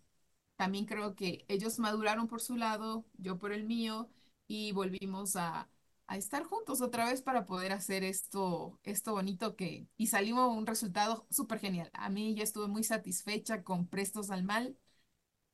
también 0.55 0.85
creo 0.85 1.15
que 1.15 1.45
ellos 1.47 1.79
maduraron 1.79 2.27
por 2.27 2.41
su 2.41 2.55
lado, 2.57 3.05
yo 3.17 3.37
por 3.37 3.51
el 3.53 3.65
mío, 3.65 4.09
y 4.47 4.71
volvimos 4.73 5.35
a, 5.35 5.69
a 6.07 6.17
estar 6.17 6.43
juntos 6.43 6.81
otra 6.81 7.05
vez 7.09 7.21
para 7.21 7.45
poder 7.45 7.71
hacer 7.73 8.03
esto, 8.03 8.79
esto 8.83 9.13
bonito 9.13 9.55
que, 9.55 9.87
y 9.97 10.07
salió 10.07 10.47
un 10.49 10.65
resultado 10.67 11.27
súper 11.31 11.59
genial. 11.59 11.89
A 11.93 12.09
mí 12.09 12.35
yo 12.35 12.43
estuve 12.43 12.67
muy 12.67 12.83
satisfecha 12.83 13.63
con 13.63 13.87
Prestos 13.87 14.31
al 14.31 14.43
Mal, 14.43 14.77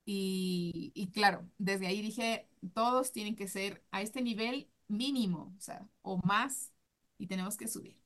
y, 0.06 0.92
y 0.96 1.12
claro, 1.12 1.50
desde 1.58 1.88
ahí 1.88 2.02
dije, 2.02 2.50
todos 2.74 3.12
tienen 3.12 3.36
que 3.36 3.48
ser 3.48 3.84
a 3.92 4.02
este 4.02 4.22
nivel 4.22 4.70
mínimo, 4.88 5.54
o 5.58 5.62
sea, 5.62 5.88
o 6.02 6.18
más, 6.26 6.72
y 7.18 7.28
tenemos 7.28 7.58
que 7.58 7.68
subir. 7.68 7.98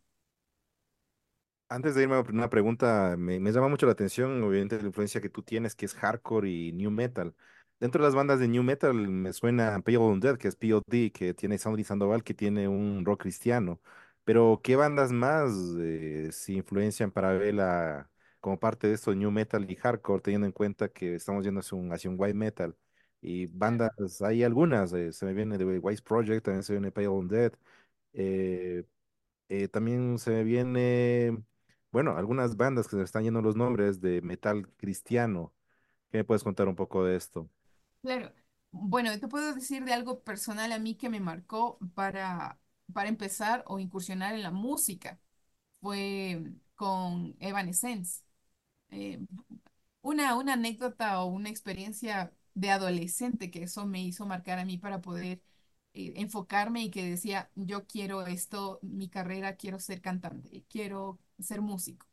Antes 1.67 1.95
de 1.95 2.03
irme 2.03 2.15
a 2.15 2.19
una 2.21 2.49
pregunta, 2.49 3.15
me, 3.17 3.39
me 3.39 3.51
llama 3.51 3.69
mucho 3.69 3.87
la 3.87 3.93
atención, 3.93 4.43
obviamente, 4.43 4.77
la 4.79 4.85
influencia 4.87 5.19
que 5.19 5.29
tú 5.29 5.41
tienes, 5.41 5.73
que 5.75 5.85
es 5.87 5.95
hardcore 5.95 6.47
y 6.49 6.71
new 6.73 6.91
metal. 6.91 7.35
Dentro 7.79 8.01
de 8.01 8.07
las 8.07 8.15
bandas 8.15 8.39
de 8.39 8.47
new 8.47 8.63
metal 8.63 8.93
me 8.95 9.33
suena 9.33 9.79
Pale 9.81 9.97
Undead, 9.97 10.37
que 10.37 10.47
es 10.47 10.55
POD, 10.55 11.11
que 11.11 11.33
tiene 11.33 11.57
Sandy 11.57 11.83
Sandoval, 11.83 12.23
que 12.23 12.33
tiene 12.33 12.67
un 12.67 13.03
rock 13.05 13.21
cristiano. 13.23 13.81
Pero, 14.23 14.61
¿qué 14.63 14.75
bandas 14.75 15.11
más 15.11 15.51
eh, 15.79 16.29
se 16.31 16.53
influencian 16.53 17.11
para 17.11 17.33
verla 17.33 18.09
como 18.39 18.59
parte 18.59 18.87
de 18.87 18.93
esto, 18.93 19.13
new 19.13 19.29
metal 19.29 19.69
y 19.69 19.75
hardcore, 19.75 20.21
teniendo 20.21 20.47
en 20.47 20.53
cuenta 20.53 20.87
que 20.89 21.15
estamos 21.15 21.43
yendo 21.43 21.59
hacia 21.59 21.77
un, 21.77 21.91
hacia 21.93 22.09
un 22.09 22.15
white 22.19 22.33
metal? 22.33 22.75
Y 23.21 23.47
bandas, 23.47 23.91
hay 24.21 24.43
algunas, 24.43 24.93
eh, 24.93 25.11
se 25.11 25.25
me 25.25 25.33
viene 25.33 25.57
de 25.57 25.65
Wise 25.79 26.01
Project, 26.01 26.45
también 26.45 26.63
se 26.63 26.73
viene 26.73 26.91
Pale 26.91 27.07
Undead. 27.09 27.53
eh, 28.13 28.83
eh, 29.49 29.67
también 29.69 30.19
se 30.19 30.31
me 30.31 30.43
viene, 30.45 31.37
bueno, 31.91 32.17
algunas 32.17 32.57
bandas 32.57 32.87
que 32.87 32.91
se 32.91 32.97
me 32.97 33.03
están 33.03 33.23
yendo 33.23 33.41
los 33.41 33.55
nombres 33.57 34.01
de 34.01 34.21
metal 34.21 34.67
cristiano. 34.77 35.53
¿Qué 36.11 36.19
me 36.19 36.25
puedes 36.25 36.43
contar 36.43 36.67
un 36.69 36.75
poco 36.77 37.03
de 37.05 37.15
esto? 37.17 37.49
Claro. 38.05 38.33
Bueno, 38.71 39.19
te 39.19 39.27
puedo 39.27 39.53
decir 39.55 39.83
de 39.83 39.93
algo 39.93 40.23
personal 40.23 40.71
a 40.71 40.79
mí 40.79 40.95
que 40.95 41.09
me 41.09 41.19
marcó 41.19 41.79
para, 41.95 42.59
para 42.93 43.09
empezar 43.09 43.63
o 43.67 43.79
incursionar 43.79 44.35
en 44.35 44.43
la 44.43 44.51
música. 44.51 45.19
Fue 45.81 46.53
con 46.75 47.35
Evanescence. 47.39 48.23
Eh, 48.91 49.19
una, 50.01 50.35
una 50.37 50.53
anécdota 50.53 51.21
o 51.23 51.27
una 51.27 51.49
experiencia 51.49 52.33
de 52.55 52.71
adolescente 52.71 53.51
que 53.51 53.63
eso 53.63 53.85
me 53.87 54.03
hizo 54.03 54.25
marcar 54.27 54.59
a 54.59 54.65
mí 54.65 54.77
para 54.79 55.01
poder 55.01 55.41
eh, 55.93 56.13
enfocarme 56.17 56.83
y 56.83 56.91
que 56.91 57.09
decía, 57.09 57.51
yo 57.55 57.87
quiero 57.87 58.27
esto, 58.27 58.79
mi 58.83 59.09
carrera, 59.09 59.57
quiero 59.57 59.79
ser 59.79 60.01
cantante, 60.01 60.65
quiero 60.69 61.19
ser 61.39 61.61
músico. 61.61 62.07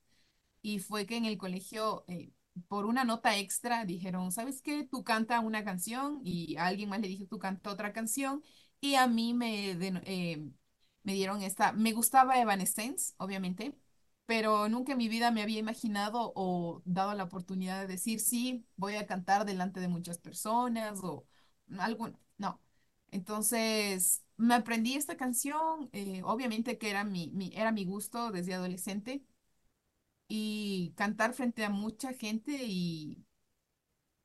Y 0.63 0.79
fue 0.79 1.07
que 1.07 1.17
en 1.17 1.25
el 1.25 1.39
colegio, 1.39 2.05
eh, 2.09 2.33
por 2.69 2.87
una 2.87 3.05
nota 3.05 3.37
extra, 3.39 3.85
dijeron, 3.85 4.33
¿sabes 4.33 4.63
qué? 4.63 4.85
Tú 4.91 5.05
canta 5.05 5.41
una 5.41 5.65
canción 5.65 6.21
y 6.25 6.57
alguien 6.59 6.89
más 6.91 7.01
le 7.01 7.09
dijo, 7.09 7.27
tú 7.27 7.39
canta 7.39 7.71
otra 7.71 7.93
canción. 7.93 8.43
Y 8.81 8.95
a 8.97 9.07
mí 9.07 9.35
me, 9.35 9.71
eh, 10.05 10.51
me 11.03 11.13
dieron 11.15 11.43
esta, 11.43 11.73
me 11.73 11.93
gustaba 11.93 12.41
Evanescence, 12.41 13.15
obviamente, 13.19 13.77
pero 14.27 14.69
nunca 14.69 14.93
en 14.93 14.99
mi 14.99 15.09
vida 15.09 15.31
me 15.31 15.43
había 15.43 15.59
imaginado 15.59 16.33
o 16.35 16.83
dado 16.85 17.15
la 17.15 17.25
oportunidad 17.25 17.81
de 17.83 17.87
decir, 17.89 18.21
sí, 18.21 18.67
voy 18.77 18.97
a 18.97 19.07
cantar 19.07 19.45
delante 19.45 19.81
de 19.81 19.89
muchas 19.89 20.19
personas 20.19 21.01
o 21.03 21.27
algo, 21.79 22.11
no. 22.39 22.61
Entonces, 23.11 24.25
me 24.37 24.55
aprendí 24.55 24.95
esta 24.95 25.17
canción, 25.17 25.91
eh, 25.93 26.23
obviamente 26.25 26.79
que 26.79 26.91
era 26.91 27.05
mi- 27.05 27.51
era 27.55 27.73
mi 27.73 27.85
gusto 27.85 28.31
desde 28.31 28.55
adolescente 28.55 29.23
y 30.29 30.93
cantar 30.97 31.35
frente 31.35 31.65
a 31.65 31.71
mucha 31.71 32.13
gente 32.15 32.53
y 32.65 33.25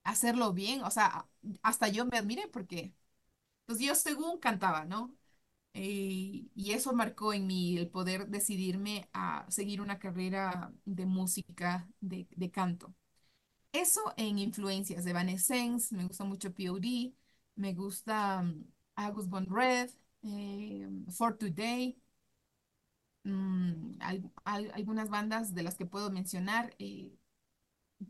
hacerlo 0.04 0.54
bien, 0.54 0.84
o 0.84 0.92
sea, 0.92 1.28
hasta 1.62 1.88
yo 1.90 2.06
me 2.06 2.18
admiré 2.18 2.48
porque, 2.48 2.94
pues 3.66 3.80
yo 3.80 3.96
según 3.96 4.40
cantaba, 4.40 4.86
¿no? 4.86 5.16
Y, 5.74 6.52
y 6.56 6.74
eso 6.74 6.94
marcó 6.94 7.34
en 7.34 7.48
mí 7.48 7.78
el 7.78 7.90
poder 7.90 8.28
decidirme 8.30 9.10
a 9.14 9.46
seguir 9.50 9.82
una 9.82 10.00
carrera 10.00 10.74
de 10.86 11.06
música, 11.06 11.90
de, 12.02 12.28
de 12.32 12.52
canto. 12.52 12.96
Eso 13.74 14.14
en 14.18 14.40
influencias 14.40 15.06
de 15.06 15.12
Evanescence, 15.12 15.96
me 15.96 16.06
gusta 16.06 16.24
mucho 16.26 16.54
POD, 16.54 17.14
me 17.56 17.74
gusta 17.76 18.42
um, 18.42 18.66
August 18.96 19.30
Von 19.30 19.48
Red, 19.50 19.92
eh, 20.24 20.90
For 21.12 21.38
Today, 21.38 21.98
mm, 23.28 23.98
al- 24.02 24.72
algunas 24.74 25.10
bandas 25.10 25.54
de 25.56 25.64
las 25.64 25.76
que 25.76 25.86
puedo 25.86 26.12
mencionar. 26.12 26.76
eh, 26.80 27.14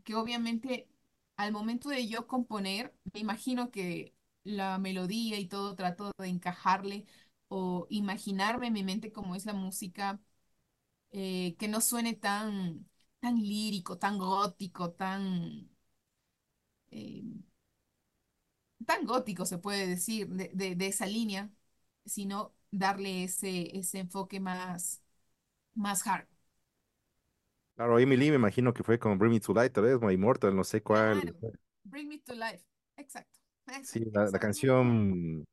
que 0.04 0.14
obviamente 0.14 0.88
al 1.36 1.52
momento 1.52 1.88
de 1.88 2.06
yo 2.08 2.26
componer, 2.26 2.94
me 3.12 3.20
imagino 3.20 3.70
que 3.70 4.14
la 4.44 4.78
melodía 4.78 5.38
y 5.38 5.46
todo 5.48 5.74
trato 5.76 6.12
de 6.18 6.28
encajarle 6.28 7.06
o 7.48 7.86
imaginarme 7.90 8.68
en 8.68 8.72
mi 8.72 8.82
mente 8.84 9.12
cómo 9.12 9.34
es 9.34 9.46
la 9.46 9.52
música, 9.54 10.20
eh, 11.12 11.56
que 11.58 11.68
no 11.68 11.80
suene 11.82 12.14
tan, 12.14 12.88
tan 13.20 13.36
lírico, 13.38 13.98
tan 13.98 14.18
gótico, 14.18 14.92
tan, 14.92 15.70
eh, 16.90 17.22
tan 18.86 19.04
gótico 19.06 19.44
se 19.46 19.58
puede 19.58 19.86
decir, 19.86 20.28
de, 20.28 20.50
de- 20.54 20.74
de 20.76 20.86
esa 20.86 21.06
línea, 21.06 21.50
sino 22.04 22.54
darle 22.70 23.24
ese, 23.24 23.76
ese 23.78 23.98
enfoque 24.00 24.40
más, 24.40 25.02
más 25.78 26.06
hard. 26.06 26.26
Claro, 27.76 27.98
Emily 27.98 28.30
me 28.30 28.36
imagino 28.36 28.74
que 28.74 28.82
fue 28.82 28.98
con 28.98 29.18
Bring 29.18 29.32
Me 29.32 29.40
to 29.40 29.54
Light, 29.54 29.72
tal 29.72 29.84
vez, 29.84 30.00
My 30.00 30.12
Immortal, 30.12 30.54
no 30.54 30.64
sé 30.64 30.82
cuál. 30.82 31.20
Claro, 31.20 31.52
Bring 31.84 32.08
Me 32.08 32.18
to 32.18 32.34
Life, 32.34 32.64
exacto. 32.96 33.38
Eso, 33.68 33.84
Sí, 33.84 34.04
la, 34.12 34.30
canción 34.38 35.46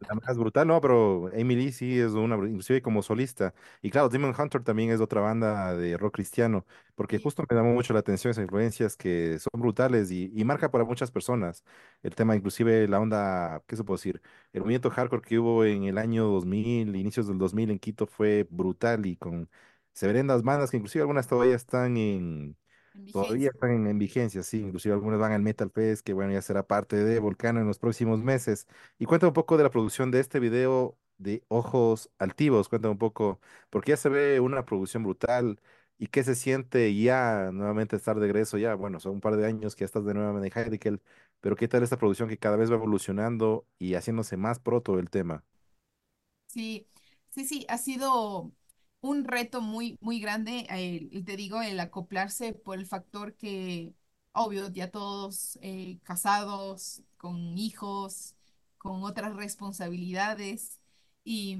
La 0.00 0.14
más 0.16 0.36
brutal, 0.36 0.66
no, 0.68 0.80
pero 0.82 1.30
Emily 1.32 1.72
sí 1.72 1.98
es 1.98 2.12
una, 2.12 2.34
inclusive 2.36 2.82
como 2.82 3.02
solista. 3.02 3.54
Y 3.80 3.90
claro, 3.90 4.10
Demon 4.10 4.34
Hunter 4.38 4.62
también 4.62 4.90
es 4.90 5.00
otra 5.00 5.22
banda 5.22 5.74
de 5.74 5.96
rock 5.96 6.14
cristiano, 6.16 6.66
porque 6.94 7.16
Sí, 7.16 7.22
justo 7.22 7.42
me 7.48 7.56
llamó 7.56 7.72
mucho 7.72 7.94
la 7.94 8.00
atención 8.00 8.30
esas 8.32 8.42
influencias 8.44 8.96
que 8.96 9.38
son 9.38 9.58
brutales 9.60 10.10
y, 10.10 10.30
y 10.34 10.44
marca 10.44 10.70
para 10.70 10.84
muchas 10.84 11.10
personas. 11.10 11.64
El 12.02 12.14
tema, 12.14 12.36
inclusive 12.36 12.86
la 12.86 13.00
onda, 13.00 13.62
¿qué 13.66 13.76
se 13.76 13.84
puede 13.84 13.96
decir? 13.98 14.20
El 14.52 14.60
movimiento 14.60 14.90
hardcore 14.90 15.22
que 15.22 15.38
hubo 15.38 15.64
en 15.64 15.84
el 15.84 15.96
año 15.96 16.24
2000, 16.26 16.94
inicios 16.96 17.26
del 17.26 17.38
2000 17.38 17.70
en 17.70 17.78
Quito 17.78 18.06
fue 18.06 18.46
brutal 18.50 19.06
y 19.06 19.16
con 19.16 19.48
severendas 19.94 20.42
bandas 20.42 20.70
que 20.70 20.76
inclusive 20.76 21.02
algunas 21.02 21.28
todavía 21.28 21.56
están 21.56 21.96
en 21.96 22.56
en 22.94 23.06
Todavía 23.12 23.50
están 23.50 23.70
en, 23.70 23.86
en 23.86 23.98
vigencia, 23.98 24.42
sí, 24.42 24.58
inclusive 24.60 24.92
algunos 24.94 25.20
van 25.20 25.30
al 25.32 25.42
Metal 25.42 25.70
Fest, 25.70 26.04
que 26.04 26.12
bueno, 26.12 26.32
ya 26.32 26.42
será 26.42 26.66
parte 26.66 26.96
de 26.96 27.20
Volcano 27.20 27.60
en 27.60 27.66
los 27.68 27.78
próximos 27.78 28.20
meses. 28.24 28.66
Y 28.98 29.06
cuéntame 29.06 29.28
un 29.28 29.34
poco 29.34 29.56
de 29.56 29.62
la 29.62 29.70
producción 29.70 30.10
de 30.10 30.18
este 30.20 30.40
video 30.40 30.98
de 31.18 31.44
Ojos 31.48 32.10
Altivos, 32.18 32.68
cuéntame 32.68 32.90
un 32.92 32.98
poco, 32.98 33.40
porque 33.70 33.92
ya 33.92 33.96
se 33.96 34.08
ve 34.08 34.40
una 34.40 34.64
producción 34.66 35.04
brutal 35.04 35.60
y 35.96 36.08
qué 36.08 36.24
se 36.24 36.34
siente 36.34 36.92
ya 36.96 37.50
nuevamente 37.52 37.94
estar 37.94 38.16
de 38.16 38.22
regreso, 38.22 38.58
ya, 38.58 38.74
bueno, 38.74 38.98
son 38.98 39.12
un 39.12 39.20
par 39.20 39.36
de 39.36 39.46
años 39.46 39.76
que 39.76 39.80
ya 39.82 39.86
estás 39.86 40.04
de 40.04 40.12
nuevo 40.14 40.36
en 40.36 40.44
Heidekel, 40.52 41.00
pero 41.40 41.54
qué 41.56 41.68
tal 41.68 41.84
esta 41.84 41.96
producción 41.98 42.28
que 42.28 42.38
cada 42.38 42.56
vez 42.56 42.68
va 42.70 42.74
evolucionando 42.74 43.64
y 43.78 43.94
haciéndose 43.94 44.36
más 44.36 44.58
proto 44.58 44.98
el 44.98 45.08
tema. 45.10 45.44
Sí, 46.46 46.88
sí, 47.30 47.44
sí, 47.46 47.66
ha 47.68 47.78
sido 47.78 48.52
un 49.08 49.24
reto 49.24 49.60
muy, 49.60 49.98
muy 50.00 50.20
grande, 50.20 50.66
el- 50.70 51.24
te 51.24 51.36
digo, 51.36 51.60
el 51.62 51.78
acoplarse 51.80 52.52
por 52.54 52.78
el 52.78 52.86
factor 52.86 53.34
que, 53.36 53.94
obvio, 54.32 54.70
ya 54.70 54.90
todos 54.90 55.58
eh, 55.62 55.98
casados, 56.04 57.02
con 57.16 57.58
hijos, 57.58 58.34
con 58.78 59.04
otras 59.04 59.34
responsabilidades. 59.36 60.80
Y, 61.24 61.58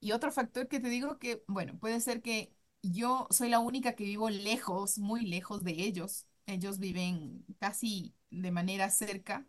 y 0.00 0.12
otro 0.12 0.30
factor 0.32 0.68
que 0.68 0.80
te 0.80 0.88
digo 0.88 1.18
que, 1.18 1.42
bueno, 1.48 1.78
puede 1.78 2.00
ser 2.00 2.22
que 2.22 2.52
yo 2.82 3.26
soy 3.30 3.48
la 3.48 3.58
única 3.60 3.94
que 3.94 4.04
vivo 4.04 4.30
lejos, 4.30 4.98
muy 4.98 5.26
lejos 5.26 5.64
de 5.64 5.72
ellos. 5.72 6.26
Ellos 6.46 6.78
viven 6.78 7.44
casi 7.60 8.14
de 8.30 8.50
manera 8.52 8.90
cerca 8.90 9.46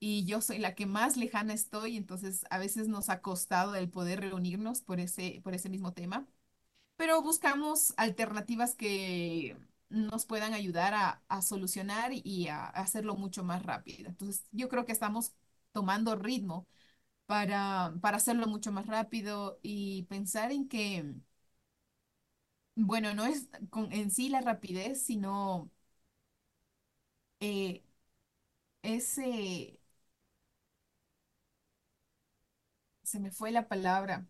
y 0.00 0.24
yo 0.24 0.40
soy 0.40 0.58
la 0.58 0.74
que 0.74 0.86
más 0.86 1.16
lejana 1.16 1.54
estoy, 1.54 1.96
entonces 1.96 2.44
a 2.50 2.58
veces 2.58 2.88
nos 2.88 3.08
ha 3.08 3.20
costado 3.22 3.74
el 3.76 3.88
poder 3.90 4.20
reunirnos 4.20 4.82
por 4.82 4.98
ese, 5.00 5.40
por 5.44 5.54
ese 5.54 5.68
mismo 5.68 5.92
tema, 5.94 6.26
pero 7.02 7.20
buscamos 7.20 7.92
alternativas 7.96 8.76
que 8.76 9.56
nos 9.88 10.24
puedan 10.24 10.54
ayudar 10.54 10.94
a, 10.94 11.42
solucionar 11.42 12.12
y 12.14 12.46
a, 12.46 12.66
hacerlo 12.66 13.16
mucho 13.16 13.42
más 13.42 13.64
rápido. 13.64 14.08
Entonces 14.08 14.44
yo 14.52 14.68
creo 14.68 14.84
que 14.86 14.92
estamos 14.92 15.32
tomando 15.72 16.14
ritmo 16.14 16.68
para, 17.26 17.94
para 18.02 18.18
hacerlo 18.18 18.46
mucho 18.46 18.72
más 18.72 18.86
rápido 18.86 19.58
y 19.62 20.04
pensar 20.04 20.52
en 20.52 20.68
que, 20.68 21.14
bueno, 22.74 23.14
no 23.14 23.24
es 23.26 23.48
con, 23.70 23.92
en 23.92 24.10
sí 24.10 24.28
la 24.28 24.40
rapidez, 24.40 25.02
sino 25.02 25.70
eh, 27.40 27.82
ese, 28.82 29.80
se 33.04 33.20
me 33.20 33.30
fue 33.30 33.50
la 33.52 33.68
palabra 33.68 34.26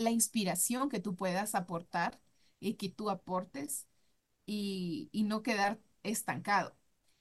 la 0.00 0.10
inspiración 0.10 0.88
que 0.88 1.00
tú 1.00 1.16
puedas 1.16 1.54
aportar 1.54 2.20
y 2.60 2.74
que 2.74 2.88
tú 2.90 3.10
aportes 3.10 3.86
y, 4.46 5.08
y 5.12 5.24
no 5.24 5.42
quedar 5.42 5.80
estancado. 6.02 6.76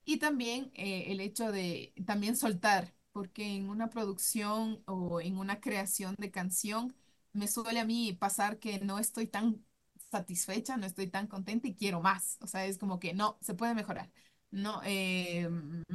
Y 0.06 0.18
también 0.18 0.72
eh, 0.76 1.06
el 1.12 1.20
hecho 1.22 1.52
de 1.52 1.94
también 2.06 2.36
soltar, 2.36 2.94
porque 3.12 3.46
en 3.56 3.70
una 3.70 3.90
producción 3.90 4.82
o 4.88 5.22
en 5.22 5.38
una 5.38 5.60
creación 5.62 6.16
de 6.18 6.32
canción 6.32 6.96
me 7.34 7.48
suele 7.48 7.80
a 7.80 7.86
mí 7.86 8.14
pasar 8.14 8.60
que 8.60 8.80
no 8.80 9.00
estoy 9.00 9.28
tan 9.28 9.64
satisfecha, 10.12 10.78
no 10.78 10.86
estoy 10.88 11.08
tan 11.08 11.28
contenta 11.28 11.68
y 11.68 11.76
quiero 11.76 12.02
más. 12.02 12.38
O 12.42 12.48
sea, 12.48 12.66
es 12.66 12.78
como 12.78 13.00
que 13.00 13.14
no, 13.14 13.38
se 13.42 13.54
puede 13.54 13.76
mejorar. 13.76 14.12
No, 14.52 14.82
eh, 14.84 15.48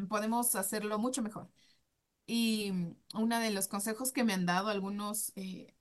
podemos 0.09 0.55
hacerlo 0.55 0.99
mucho 0.99 1.23
mejor. 1.23 1.50
Y 2.26 2.73
uno 3.14 3.38
de 3.41 3.50
los 3.50 3.69
consejos 3.69 4.12
que 4.12 4.25
me 4.25 4.33
han 4.33 4.47
dado 4.47 4.68
algunos 4.68 5.33
eh, 5.37 5.75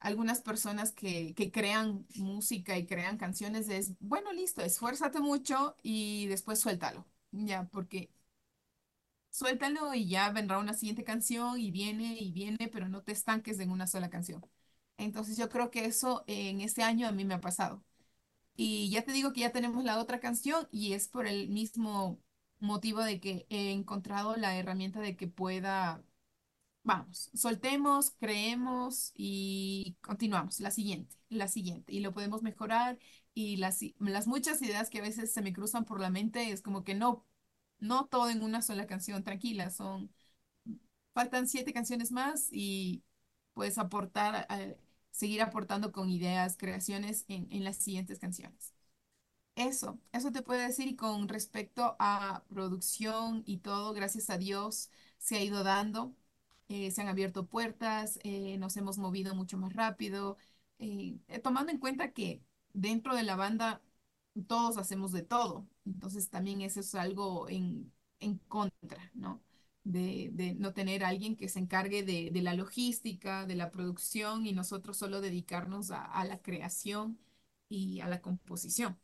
algunas 0.00 0.40
personas 0.42 0.92
que, 0.92 1.34
que 1.34 1.50
crean 1.52 2.06
música 2.16 2.78
y 2.78 2.86
crean 2.86 3.18
canciones 3.18 3.68
es, 3.68 3.92
bueno, 4.00 4.32
listo, 4.32 4.62
esfuérzate 4.62 5.20
mucho 5.20 5.76
y 5.82 6.26
después 6.28 6.60
suéltalo, 6.60 7.06
ya, 7.32 7.64
porque 7.72 8.10
suéltalo 9.30 9.94
y 9.94 10.08
ya 10.08 10.30
vendrá 10.30 10.58
una 10.58 10.74
siguiente 10.74 11.04
canción 11.04 11.58
y 11.58 11.70
viene 11.70 12.16
y 12.18 12.32
viene, 12.32 12.68
pero 12.72 12.88
no 12.88 13.02
te 13.02 13.12
estanques 13.12 13.58
en 13.60 13.70
una 13.70 13.86
sola 13.86 14.10
canción. 14.10 14.44
Entonces 14.98 15.36
yo 15.36 15.48
creo 15.48 15.70
que 15.70 15.84
eso 15.86 16.24
en 16.26 16.60
este 16.60 16.82
año 16.82 17.08
a 17.08 17.12
mí 17.12 17.24
me 17.24 17.34
ha 17.34 17.40
pasado. 17.40 17.82
Y 18.56 18.90
ya 18.90 19.04
te 19.04 19.12
digo 19.12 19.32
que 19.34 19.40
ya 19.42 19.52
tenemos 19.52 19.84
la 19.84 19.98
otra 20.00 20.20
canción 20.20 20.68
y 20.72 20.94
es 20.94 21.08
por 21.08 21.26
el 21.26 21.48
mismo 21.50 22.20
motivo 22.60 23.02
de 23.02 23.20
que 23.20 23.46
he 23.50 23.72
encontrado 23.72 24.36
la 24.36 24.56
herramienta 24.58 25.00
de 25.00 25.16
que 25.16 25.28
pueda 25.28 26.04
Vamos, 26.90 27.30
soltemos, 27.34 28.10
creemos 28.18 29.12
y 29.14 29.96
continuamos. 30.00 30.58
La 30.58 30.72
siguiente, 30.72 31.14
la 31.28 31.46
siguiente. 31.46 31.92
Y 31.92 32.00
lo 32.00 32.12
podemos 32.12 32.42
mejorar. 32.42 32.98
Y 33.32 33.58
las, 33.58 33.78
las 34.00 34.26
muchas 34.26 34.60
ideas 34.60 34.90
que 34.90 34.98
a 34.98 35.02
veces 35.02 35.32
se 35.32 35.40
me 35.42 35.52
cruzan 35.52 35.84
por 35.84 36.00
la 36.00 36.10
mente 36.10 36.50
es 36.50 36.62
como 36.62 36.82
que 36.82 36.94
no, 36.94 37.24
no 37.78 38.06
todo 38.06 38.28
en 38.30 38.42
una 38.42 38.60
sola 38.62 38.86
canción, 38.88 39.22
tranquila. 39.22 39.70
Son, 39.70 40.10
faltan 41.14 41.48
siete 41.48 41.72
canciones 41.72 42.12
más 42.12 42.48
y 42.52 43.04
puedes 43.54 43.78
aportar, 43.78 44.46
eh, 44.50 44.76
seguir 45.10 45.42
aportando 45.42 45.92
con 45.92 46.08
ideas, 46.10 46.56
creaciones 46.56 47.24
en, 47.28 47.48
en 47.50 47.64
las 47.64 47.76
siguientes 47.76 48.18
canciones. 48.18 48.74
Eso, 49.56 50.00
eso 50.12 50.32
te 50.32 50.42
puedo 50.42 50.60
decir 50.60 50.88
y 50.88 50.96
con 50.96 51.28
respecto 51.28 51.96
a 51.98 52.44
producción 52.48 53.42
y 53.46 53.58
todo, 53.58 53.92
gracias 53.94 54.30
a 54.30 54.38
Dios 54.38 54.90
se 55.18 55.36
ha 55.36 55.42
ido 55.44 55.64
dando, 55.64 56.14
eh, 56.70 56.90
se 56.92 57.02
han 57.02 57.08
abierto 57.08 57.46
puertas, 57.48 58.20
eh, 58.24 58.58
nos 58.58 58.76
hemos 58.78 58.98
movido 58.98 59.36
mucho 59.36 59.58
más 59.58 59.74
rápido, 59.74 60.38
eh, 60.80 61.18
tomando 61.44 61.72
en 61.72 61.78
cuenta 61.80 62.12
que 62.14 62.42
dentro 62.74 63.16
de 63.16 63.24
la 63.24 63.36
banda 63.36 63.82
todos 64.46 64.76
hacemos 64.78 65.12
de 65.12 65.22
todo, 65.22 65.66
entonces 65.84 66.30
también 66.30 66.60
eso 66.62 66.80
es 66.80 66.94
algo 66.94 67.48
en, 67.48 67.92
en 68.20 68.38
contra, 68.38 69.10
¿no? 69.14 69.42
De, 69.84 70.30
de 70.34 70.54
no 70.54 70.74
tener 70.74 71.04
alguien 71.04 71.36
que 71.36 71.48
se 71.48 71.58
encargue 71.58 72.02
de, 72.04 72.30
de 72.32 72.42
la 72.42 72.54
logística, 72.54 73.46
de 73.46 73.54
la 73.56 73.70
producción 73.70 74.46
y 74.46 74.52
nosotros 74.52 74.96
solo 74.98 75.20
dedicarnos 75.22 75.90
a 75.90 76.04
a 76.04 76.24
la 76.24 76.40
creación 76.42 77.18
y 77.68 78.00
a 78.00 78.08
la 78.08 78.20
composición. 78.20 78.98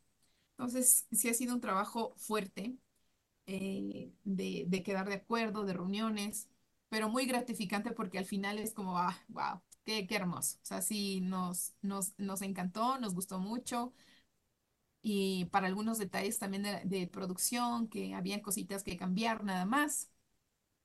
Entonces, 0.59 1.07
sí 1.13 1.29
ha 1.31 1.35
sido 1.35 1.55
un 1.55 1.61
trabajo 1.63 2.15
fuerte 2.19 2.77
de, 4.25 4.65
de 4.69 4.83
quedar 4.83 5.09
de 5.09 5.15
acuerdo, 5.15 5.65
de 5.65 5.73
reuniones, 5.75 6.49
pero 6.89 7.09
muy 7.09 7.27
gratificante 7.27 7.93
porque 7.93 8.19
al 8.19 8.25
final 8.27 8.59
es 8.59 8.73
como, 8.75 8.99
ah, 8.99 9.17
wow, 9.29 9.61
qué, 9.85 10.07
qué 10.07 10.17
hermoso. 10.17 10.59
O 10.63 10.67
sea, 10.67 10.83
sí, 10.83 11.21
nos, 11.21 11.75
nos, 11.83 12.13
nos 12.19 12.43
encantó, 12.43 12.99
nos 12.99 13.15
gustó 13.15 13.39
mucho 13.41 13.93
y 15.03 15.45
para 15.47 15.67
algunos 15.69 15.99
detalles 15.99 16.39
también 16.39 16.65
de, 16.85 17.07
producción, 17.09 17.89
que 17.89 18.15
habían 18.15 18.41
cositas 18.41 18.83
que 18.83 18.97
cambiar 18.97 19.45
nada 19.45 19.65
más 19.65 20.11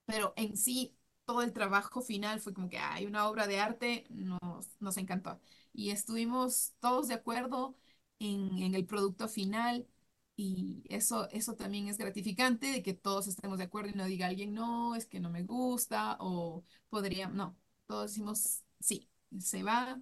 pero 0.06 0.34
en 0.38 0.58
sí 0.58 0.96
todo 1.26 1.42
el 1.44 1.54
trabajo 1.54 2.02
final 2.02 2.40
fue 2.42 2.54
como 2.54 2.70
que 2.70 2.80
hay 2.80 3.06
una 3.08 3.28
obra 3.30 3.48
de 3.48 3.60
arte, 3.60 4.06
nos, 4.10 4.70
nos 4.82 4.98
encantó. 4.98 5.40
Y 5.74 5.92
estuvimos 5.92 6.74
todos 6.82 7.08
de 7.10 7.16
acuerdo 7.16 7.76
en, 8.20 8.58
en 8.60 8.76
el 8.76 8.86
producto 8.86 9.30
final 9.30 9.88
y 10.36 10.84
eso, 10.90 11.30
eso 11.32 11.56
también 11.56 11.88
es 11.88 11.98
gratificante 11.98 12.68
de 12.68 12.84
que 12.84 12.94
todos 12.94 13.28
estemos 13.28 13.58
de 13.60 13.66
acuerdo 13.66 13.90
y 13.92 13.94
no 13.94 14.06
diga 14.06 14.28
alguien, 14.28 14.54
no, 14.54 14.96
es 14.96 15.06
que 15.06 15.20
no 15.20 15.30
me 15.30 15.44
gusta 15.44 16.18
o 16.20 16.64
podría, 16.90 17.28
no, 17.30 17.58
todos 17.88 18.12
decimos, 18.12 18.64
sí, 18.80 19.10
se 19.40 19.64
va, 19.64 20.02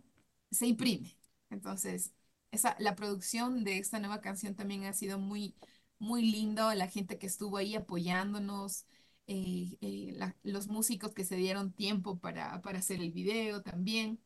se 0.52 0.68
imprime. 0.68 1.18
Entonces, 1.50 2.14
esa, 2.52 2.76
la 2.80 2.96
producción 2.96 3.64
de 3.64 3.78
esta 3.80 4.00
nueva 4.00 4.22
canción 4.22 4.56
también 4.56 4.86
ha 4.86 4.94
sido 4.94 5.20
muy, 5.20 5.56
muy 6.00 6.24
lindo, 6.32 6.74
la 6.74 6.88
gente 6.88 7.18
que 7.18 7.28
estuvo 7.28 7.58
ahí 7.58 7.76
apoyándonos 7.76 8.86
eh, 9.28 9.78
eh, 9.82 10.18
los 10.44 10.68
músicos 10.68 11.14
que 11.14 11.26
se 11.26 11.36
dieron 11.36 11.74
tiempo 11.74 12.20
para, 12.20 12.62
para 12.62 12.80
hacer 12.80 13.02
el 13.02 13.12
video 13.12 13.62
también. 13.62 14.20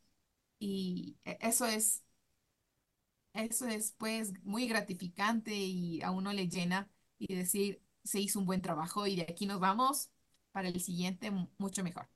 Y 0.59 1.17
e- 1.25 1.37
eso 1.41 1.65
es, 1.65 2.03
eso 3.33 3.67
es 3.67 3.93
pues 3.97 4.33
muy 4.43 4.67
gratificante 4.67 5.53
y 5.55 6.01
a 6.01 6.11
uno 6.11 6.33
le 6.33 6.47
llena 6.49 6.89
y 7.17 7.35
decir, 7.35 7.81
se 8.03 8.19
hizo 8.19 8.39
un 8.39 8.45
buen 8.45 8.61
trabajo 8.61 9.07
y 9.07 9.15
de 9.15 9.23
aquí 9.23 9.45
nos 9.45 9.59
vamos 9.59 10.09
para 10.51 10.67
el 10.69 10.81
siguiente 10.81 11.31
mu- 11.31 11.47
mucho 11.57 11.83
mejor. 11.83 12.07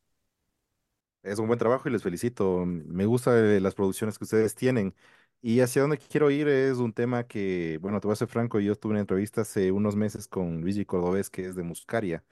Es 1.24 1.40
un 1.40 1.48
buen 1.48 1.60
trabajo 1.60 1.90
y 1.90 1.92
les 1.92 2.04
felicito. 2.04 2.64
Me 2.66 3.06
gustan 3.06 3.62
las 3.64 3.76
producciones 3.76 4.18
que 4.18 4.24
ustedes 4.24 4.56
tienen. 4.56 4.96
Y 5.42 5.60
hacia 5.60 5.82
dónde 5.82 5.98
quiero 5.98 6.32
ir 6.32 6.48
es 6.48 6.78
un 6.78 6.94
tema 6.94 7.26
que, 7.28 7.78
bueno, 7.82 8.00
te 8.00 8.08
voy 8.08 8.14
a 8.14 8.16
ser 8.16 8.28
franco, 8.28 8.60
yo 8.60 8.76
tuve 8.76 8.92
una 8.94 9.02
entrevista 9.02 9.42
hace 9.42 9.72
unos 9.72 9.96
meses 9.96 10.28
con 10.28 10.62
Luigi 10.62 10.86
Cordobés, 10.86 11.30
que 11.30 11.46
es 11.46 11.56
de 11.56 11.64
Muscaria 11.64 12.24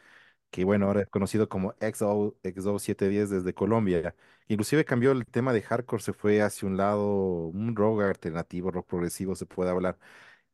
que 0.51 0.63
bueno, 0.65 0.87
ahora 0.87 1.01
es 1.01 1.09
conocido 1.09 1.49
como 1.49 1.73
XO, 1.79 2.35
XO 2.43 2.79
710 2.79 3.29
desde 3.29 3.53
Colombia. 3.53 4.15
Inclusive 4.47 4.85
cambió 4.85 5.11
el 5.11 5.25
tema 5.25 5.53
de 5.53 5.61
hardcore, 5.61 6.01
se 6.03 6.13
fue 6.13 6.41
hacia 6.41 6.67
un 6.67 6.77
lado, 6.77 7.47
un 7.47 7.75
rock 7.75 8.01
alternativo, 8.03 8.71
rock 8.71 8.87
progresivo, 8.87 9.35
se 9.35 9.45
puede 9.45 9.71
hablar. 9.71 9.97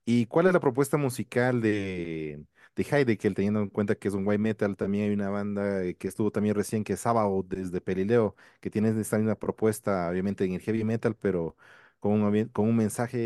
¿Y 0.06 0.26
cuál 0.28 0.48
es 0.48 0.54
la 0.54 0.60
propuesta 0.60 0.98
musical 0.98 1.62
de, 1.62 2.44
de 2.76 2.84
Heidekel, 2.84 3.36
teniendo 3.36 3.62
en 3.62 3.70
cuenta 3.70 3.96
que 3.96 4.08
es 4.08 4.14
un 4.14 4.28
white 4.28 4.40
metal? 4.40 4.76
También 4.76 5.06
hay 5.06 5.14
una 5.14 5.30
banda 5.30 5.84
eh, 5.84 5.96
que 5.96 6.08
estuvo 6.08 6.32
también 6.32 6.56
recién, 6.56 6.84
que 6.84 6.94
es 6.94 7.00
Sabbath, 7.02 7.46
desde 7.48 7.82
Pelileo, 7.82 8.36
que 8.60 8.70
tiene 8.72 8.90
esta 9.00 9.18
misma 9.18 9.36
propuesta, 9.36 10.10
obviamente 10.10 10.44
en 10.46 10.54
el 10.54 10.62
heavy 10.62 10.84
metal, 10.84 11.16
pero 11.16 11.56
con 12.00 12.14
un, 12.24 12.46
con 12.50 12.68
un 12.68 12.76
mensaje 12.78 13.18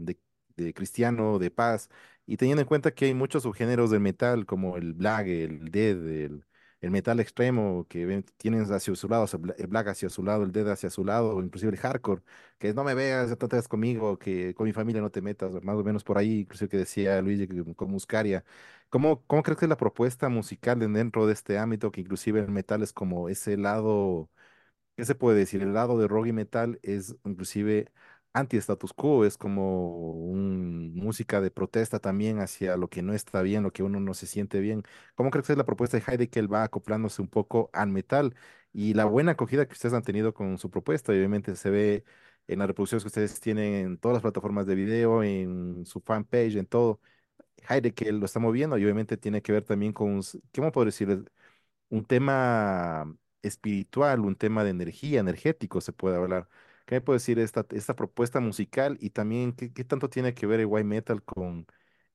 de, 0.00 0.18
de 0.56 0.74
cristiano, 0.74 1.38
de 1.38 1.50
paz. 1.50 1.88
Y 2.32 2.38
teniendo 2.38 2.62
en 2.62 2.66
cuenta 2.66 2.92
que 2.94 3.04
hay 3.04 3.12
muchos 3.14 3.42
subgéneros 3.42 3.90
del 3.90 4.00
metal, 4.00 4.46
como 4.46 4.78
el 4.78 4.94
black, 4.94 5.26
el 5.26 5.70
death, 5.70 5.98
el, 6.80 6.90
metal 6.90 7.20
extremo, 7.20 7.86
que 7.90 8.24
tienen 8.38 8.62
hacia 8.72 8.94
su 8.94 9.06
lado, 9.06 9.26
el 9.58 9.66
black 9.66 9.88
hacia 9.88 10.08
su 10.08 10.22
lado, 10.24 10.42
el 10.44 10.50
death 10.50 10.68
hacia 10.68 10.88
su 10.88 11.04
lado, 11.04 11.36
o 11.36 11.42
inclusive 11.42 11.72
el 11.72 11.78
hardcore 11.78 12.22
que 12.58 12.72
no 12.72 12.84
me 12.84 12.94
veas, 12.94 13.28
no 13.28 13.36
te 13.36 13.62
conmigo, 13.68 14.18
que 14.18 14.54
con 14.54 14.64
mi 14.66 14.72
familia 14.72 15.02
no 15.02 15.10
te 15.10 15.20
metas, 15.20 15.52
más 15.62 15.76
o 15.76 15.84
menos 15.84 16.04
por 16.04 16.16
ahí, 16.16 16.40
inclusive 16.40 16.70
que 16.70 16.78
decía 16.78 17.20
Luigi 17.20 17.46
con 17.74 17.90
Muscaria. 17.90 18.44
¿Cómo, 18.88 19.22
cómo 19.26 19.42
crees 19.42 19.58
que 19.58 19.66
es 19.66 19.68
la 19.68 19.76
propuesta 19.76 20.30
musical 20.30 20.78
de- 20.78 20.88
dentro 20.88 21.26
de 21.26 21.34
este 21.34 21.58
ámbito, 21.58 21.92
que 21.92 22.00
inclusive 22.00 22.40
el 22.40 22.48
metal 22.50 22.82
es 22.82 22.94
como 22.94 23.28
ese 23.28 23.58
lado, 23.58 24.30
¿qué 24.96 25.04
se 25.04 25.14
puede 25.14 25.38
decir? 25.38 25.62
El 25.62 25.74
lado 25.74 25.98
de 25.98 26.08
rock 26.08 26.26
y 26.28 26.32
metal 26.32 26.78
es 26.82 27.16
inclusive 27.24 27.92
anti-status 28.32 28.92
quo, 28.92 29.24
es 29.24 29.36
como 29.38 30.32
música 30.94 31.40
de 31.40 31.50
protesta 31.50 31.98
también 32.00 32.40
hacia 32.40 32.76
lo 32.76 32.88
que 32.88 33.02
no 33.02 33.12
está 33.14 33.42
bien, 33.42 33.62
lo 33.62 33.72
que 33.72 33.82
uno 33.82 34.00
no 34.00 34.14
se 34.14 34.26
siente 34.26 34.60
bien. 34.60 34.82
¿Cómo 35.14 35.30
crees 35.30 35.46
que 35.46 35.52
es 35.52 35.58
la 35.58 35.64
propuesta 35.66 35.96
de 35.98 36.04
Heidegger 36.06 36.52
va 36.52 36.64
acoplándose 36.64 37.22
un 37.22 37.28
poco 37.28 37.70
al 37.72 37.88
metal? 37.90 38.34
y 38.74 38.94
la 38.94 39.04
buena 39.04 39.32
acogida 39.32 39.66
que 39.66 39.72
ustedes 39.74 39.92
han 39.94 40.02
tenido 40.02 40.32
con 40.32 40.56
su 40.58 40.70
propuesta. 40.70 41.12
obviamente 41.12 41.56
se 41.56 41.68
ve 41.70 42.04
en 42.46 42.58
las 42.58 42.68
reproducciones 42.68 43.02
que 43.04 43.08
ustedes 43.08 43.38
tienen 43.40 43.74
en 43.74 43.98
todas 43.98 44.14
las 44.14 44.22
plataformas 44.22 44.66
de 44.66 44.74
video, 44.74 45.22
en 45.22 45.84
su 45.86 46.00
fanpage, 46.00 46.56
en 46.56 46.66
todo. 46.66 47.00
Heidegger 47.68 48.14
lo 48.14 48.26
está 48.26 48.40
moviendo 48.40 48.78
y 48.78 48.84
obviamente 48.84 49.16
tiene 49.16 49.42
que 49.42 49.52
ver 49.52 49.64
también 49.64 49.92
con, 49.92 50.20
¿cómo 50.54 50.72
puedo 50.72 50.86
decir? 50.86 51.24
Un 51.90 52.04
tema 52.06 53.16
espiritual, 53.42 54.20
un 54.20 54.36
tema 54.36 54.64
de 54.64 54.70
energía, 54.70 55.20
energético, 55.20 55.80
se 55.80 55.92
puede 55.92 56.16
hablar. 56.16 56.48
¿Qué 56.86 56.96
me 56.96 57.00
puede 57.00 57.18
decir 57.18 57.38
esta, 57.38 57.66
esta 57.70 57.94
propuesta 57.94 58.40
musical 58.40 58.98
y 59.00 59.10
también 59.10 59.52
qué, 59.52 59.72
qué 59.72 59.84
tanto 59.84 60.08
tiene 60.10 60.34
que 60.34 60.46
ver 60.46 60.60
el 60.60 60.66
white 60.66 60.84
metal 60.84 61.22
con 61.22 61.66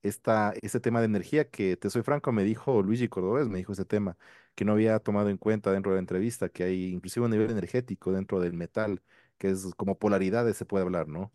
esta, 0.04 0.54
este 0.62 0.80
tema 0.80 1.00
de 1.00 1.06
energía 1.06 1.50
que, 1.50 1.78
te 1.78 1.90
soy 1.90 2.04
franco, 2.04 2.32
me 2.32 2.44
dijo 2.44 2.82
Luigi 2.82 3.08
Cordobés, 3.08 3.48
me 3.48 3.58
dijo 3.60 3.74
ese 3.74 3.86
tema, 3.86 4.18
que 4.56 4.66
no 4.66 4.74
había 4.74 5.00
tomado 5.00 5.30
en 5.30 5.38
cuenta 5.38 5.72
dentro 5.72 5.92
de 5.92 5.98
la 5.98 6.02
entrevista, 6.02 6.50
que 6.50 6.64
hay 6.64 6.86
inclusive 6.94 7.26
un 7.26 7.32
nivel 7.32 7.52
energético 7.52 8.12
dentro 8.12 8.40
del 8.40 8.54
metal, 8.54 9.02
que 9.38 9.50
es 9.50 9.68
como 9.76 9.98
polaridades, 9.98 10.58
se 10.58 10.66
puede 10.66 10.84
hablar, 10.84 11.08
¿no? 11.08 11.32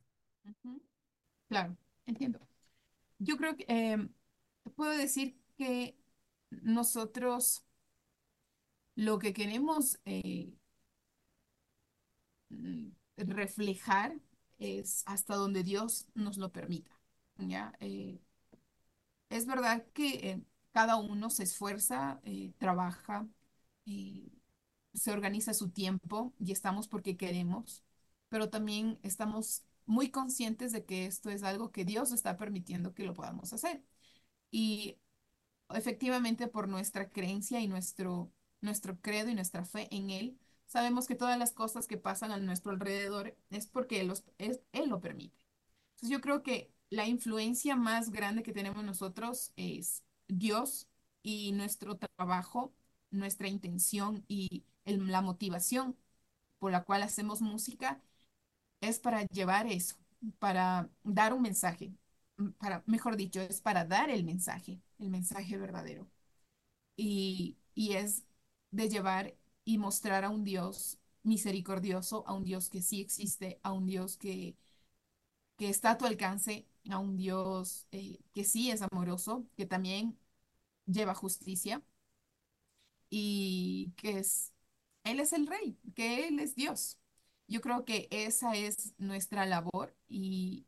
Claro, 1.49 1.77
entiendo. 2.07 2.41
Yo 3.19 3.37
creo 3.37 3.57
que 3.57 3.65
em, 3.69 4.09
puedo 4.75 4.93
decir 4.93 5.37
que 5.57 5.97
nosotros 6.51 7.65
lo 8.95 9.19
que 9.19 9.33
queremos 9.33 9.99
eh, 10.05 10.53
mm, 12.51 12.91
reflejar 13.17 14.15
es 14.59 15.03
hasta 15.07 15.35
donde 15.37 15.63
Dios 15.65 16.07
nos 16.15 16.37
lo 16.39 16.53
permita, 16.53 16.93
¿ya? 17.39 17.73
Eh, 17.81 18.21
es 19.31 19.47
verdad 19.47 19.85
que 19.95 20.31
eh, 20.31 20.43
cada 20.73 20.97
uno 20.97 21.31
se 21.31 21.45
esfuerza, 21.45 22.21
eh, 22.25 22.53
trabaja, 22.59 23.27
eh, 23.87 24.31
se 24.95 25.13
organiza 25.13 25.55
su 25.55 25.71
tiempo 25.71 26.35
y 26.39 26.53
estamos 26.53 26.89
porque 26.89 27.17
queremos, 27.17 27.85
pero 28.29 28.51
también 28.51 28.99
estamos 29.03 29.65
muy 29.87 30.11
conscientes 30.11 30.73
de 30.73 30.85
que 30.85 31.07
esto 31.07 31.31
es 31.31 31.43
algo 31.43 31.73
que 31.73 31.85
Dios 31.85 32.13
está 32.13 32.37
permitiendo 32.37 32.95
que 32.95 33.05
lo 33.05 33.15
podamos 33.15 33.53
hacer. 33.53 33.83
Y 34.51 34.99
efectivamente 35.71 36.49
por 36.49 36.69
nuestra 36.69 37.11
creencia 37.11 37.61
y 37.61 37.69
nuestro, 37.69 38.33
nuestro 38.61 39.01
credo 39.01 39.31
y 39.31 39.35
nuestra 39.35 39.65
fe 39.65 39.89
en 39.95 40.11
Él, 40.11 40.39
sabemos 40.73 41.07
que 41.07 41.15
todas 41.15 41.39
las 41.39 41.53
cosas 41.53 41.87
que 41.87 41.99
pasan 41.99 42.33
a 42.33 42.39
nuestro 42.39 42.73
alrededor 42.73 43.37
es 43.51 43.67
porque 43.67 44.01
Él, 44.01 44.09
lo 44.89 45.01
permite. 45.01 45.37
Entonces 45.97 46.09
yo 46.09 46.21
creo 46.23 46.43
que 46.43 46.73
la 46.89 47.07
influencia 47.07 47.77
más 47.77 48.11
grande 48.11 48.43
que 48.43 48.55
tenemos 48.55 48.83
nosotros 48.83 49.53
es 49.57 50.03
Dios 50.29 50.89
y 51.23 51.53
nuestro 51.53 51.99
trabajo, 51.99 52.73
nuestra 53.11 53.49
intención 53.49 54.25
y 54.29 54.65
la 54.87 55.21
motivación 55.21 55.95
por 56.59 56.73
la 56.73 56.85
cual 56.85 57.03
hacemos 57.03 57.43
música 57.43 58.01
es 58.81 58.99
para 58.99 59.25
llevar 59.27 59.67
eso, 59.67 59.97
para 60.39 60.89
dar 61.05 61.35
un 61.35 61.43
mensaje, 61.43 61.93
para, 62.59 62.83
mejor 62.87 63.17
dicho, 63.17 63.43
es 63.43 63.61
para 63.61 63.85
dar 63.85 64.09
el 64.11 64.25
mensaje, 64.25 64.81
el 64.99 65.11
mensaje 65.11 65.59
verdadero. 65.59 66.09
Y 66.97 67.57
es 67.77 68.25
de 68.71 68.89
llevar 68.89 69.35
y 69.65 69.79
mostrar 69.79 70.25
a 70.25 70.31
un 70.31 70.45
Dios 70.45 70.99
misericordioso, 71.23 72.25
a 72.27 72.35
un 72.35 72.45
Dios 72.45 72.71
que 72.71 72.83
sí 72.83 73.01
existe, 73.01 73.61
a 73.63 73.73
un 73.73 73.87
Dios 73.87 74.17
que, 74.17 74.57
que 75.57 75.69
está 75.69 75.93
a 75.93 75.99
tu 75.99 76.07
alcance, 76.07 76.67
a 76.91 76.99
un 76.99 77.17
Dios 77.17 77.87
eh, 77.93 78.19
que 78.35 78.45
sí 78.45 78.71
es 78.71 78.83
amoroso, 78.83 79.47
que 79.57 79.67
también 79.67 80.19
lleva 80.87 81.15
justicia 81.15 81.83
y 83.11 83.93
que 83.97 84.19
es, 84.19 84.53
Él 85.05 85.21
es 85.21 85.33
el 85.33 85.47
rey, 85.47 85.79
que 85.95 86.29
Él 86.29 86.41
es 86.41 86.55
Dios. 86.55 86.99
Yo 87.49 87.61
creo 87.61 87.85
que 87.85 88.09
esa 88.11 88.57
es 88.57 88.95
nuestra 88.99 89.47
labor 89.47 89.95
y 90.09 90.67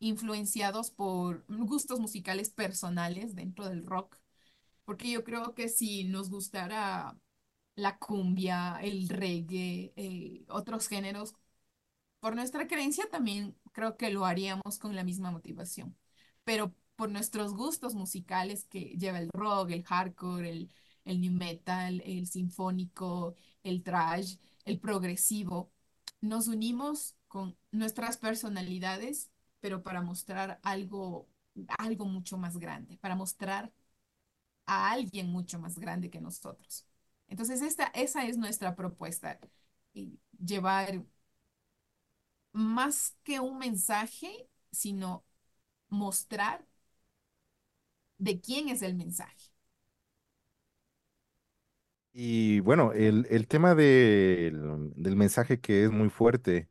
influenciados 0.00 0.90
por 0.90 1.44
gustos 1.48 2.00
musicales 2.00 2.50
personales 2.50 3.34
dentro 3.34 3.68
del 3.68 3.86
rock, 3.86 4.18
porque 4.84 5.10
yo 5.10 5.24
creo 5.24 5.54
que 5.54 5.68
si 5.68 6.04
nos 6.04 6.30
gustara 6.30 7.18
la 7.76 7.98
cumbia, 7.98 8.78
el 8.82 9.08
reggae, 9.08 9.92
eh, 9.96 10.44
otros 10.48 10.88
géneros, 10.88 11.34
por 12.20 12.34
nuestra 12.34 12.66
creencia 12.66 13.08
también 13.10 13.56
creo 13.72 13.96
que 13.96 14.10
lo 14.10 14.24
haríamos 14.26 14.78
con 14.78 14.94
la 14.96 15.04
misma 15.04 15.30
motivación, 15.30 15.96
pero 16.44 16.74
por 16.96 17.10
nuestros 17.10 17.52
gustos 17.54 17.94
musicales 17.94 18.64
que 18.66 18.96
lleva 18.98 19.18
el 19.20 19.30
rock, 19.32 19.70
el 19.70 19.84
hardcore, 19.84 20.50
el, 20.50 20.70
el 21.04 21.20
new 21.20 21.32
metal, 21.32 22.02
el 22.04 22.26
sinfónico, 22.26 23.34
el 23.62 23.82
thrash, 23.82 24.36
el 24.64 24.80
progresivo, 24.80 25.70
nos 26.20 26.48
unimos 26.48 27.16
con 27.28 27.56
nuestras 27.70 28.16
personalidades, 28.16 29.30
pero 29.60 29.82
para 29.82 30.00
mostrar 30.02 30.58
algo, 30.62 31.28
algo 31.78 32.06
mucho 32.06 32.38
más 32.38 32.56
grande, 32.58 32.96
para 32.98 33.14
mostrar 33.16 33.72
a 34.66 34.90
alguien 34.92 35.28
mucho 35.30 35.58
más 35.58 35.78
grande 35.78 36.10
que 36.10 36.20
nosotros. 36.20 36.86
Entonces, 37.28 37.62
esta, 37.62 37.86
esa 37.88 38.24
es 38.26 38.38
nuestra 38.38 38.76
propuesta, 38.76 39.38
y 39.94 40.18
llevar 40.44 41.04
más 42.52 43.16
que 43.24 43.40
un 43.40 43.58
mensaje, 43.58 44.48
sino 44.72 45.24
mostrar 45.88 46.66
de 48.18 48.40
quién 48.40 48.68
es 48.68 48.82
el 48.82 48.94
mensaje. 48.94 49.50
Y 52.12 52.60
bueno, 52.60 52.92
el, 52.94 53.26
el 53.30 53.46
tema 53.46 53.74
del, 53.74 54.54
mensaje 55.16 55.60
que 55.60 55.84
es 55.84 55.90
muy 55.90 56.08
fuerte 56.08 56.70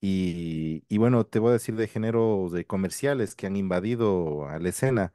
y, 0.00 0.84
y 0.88 0.98
bueno, 0.98 1.26
te 1.26 1.38
voy 1.40 1.50
a 1.50 1.52
decir 1.54 1.76
de 1.76 1.88
géneros 1.88 2.52
de 2.52 2.66
comerciales 2.66 3.34
que 3.36 3.46
han 3.46 3.56
invadido 3.56 4.48
a 4.48 4.58
la 4.60 4.70
escena. 4.70 5.14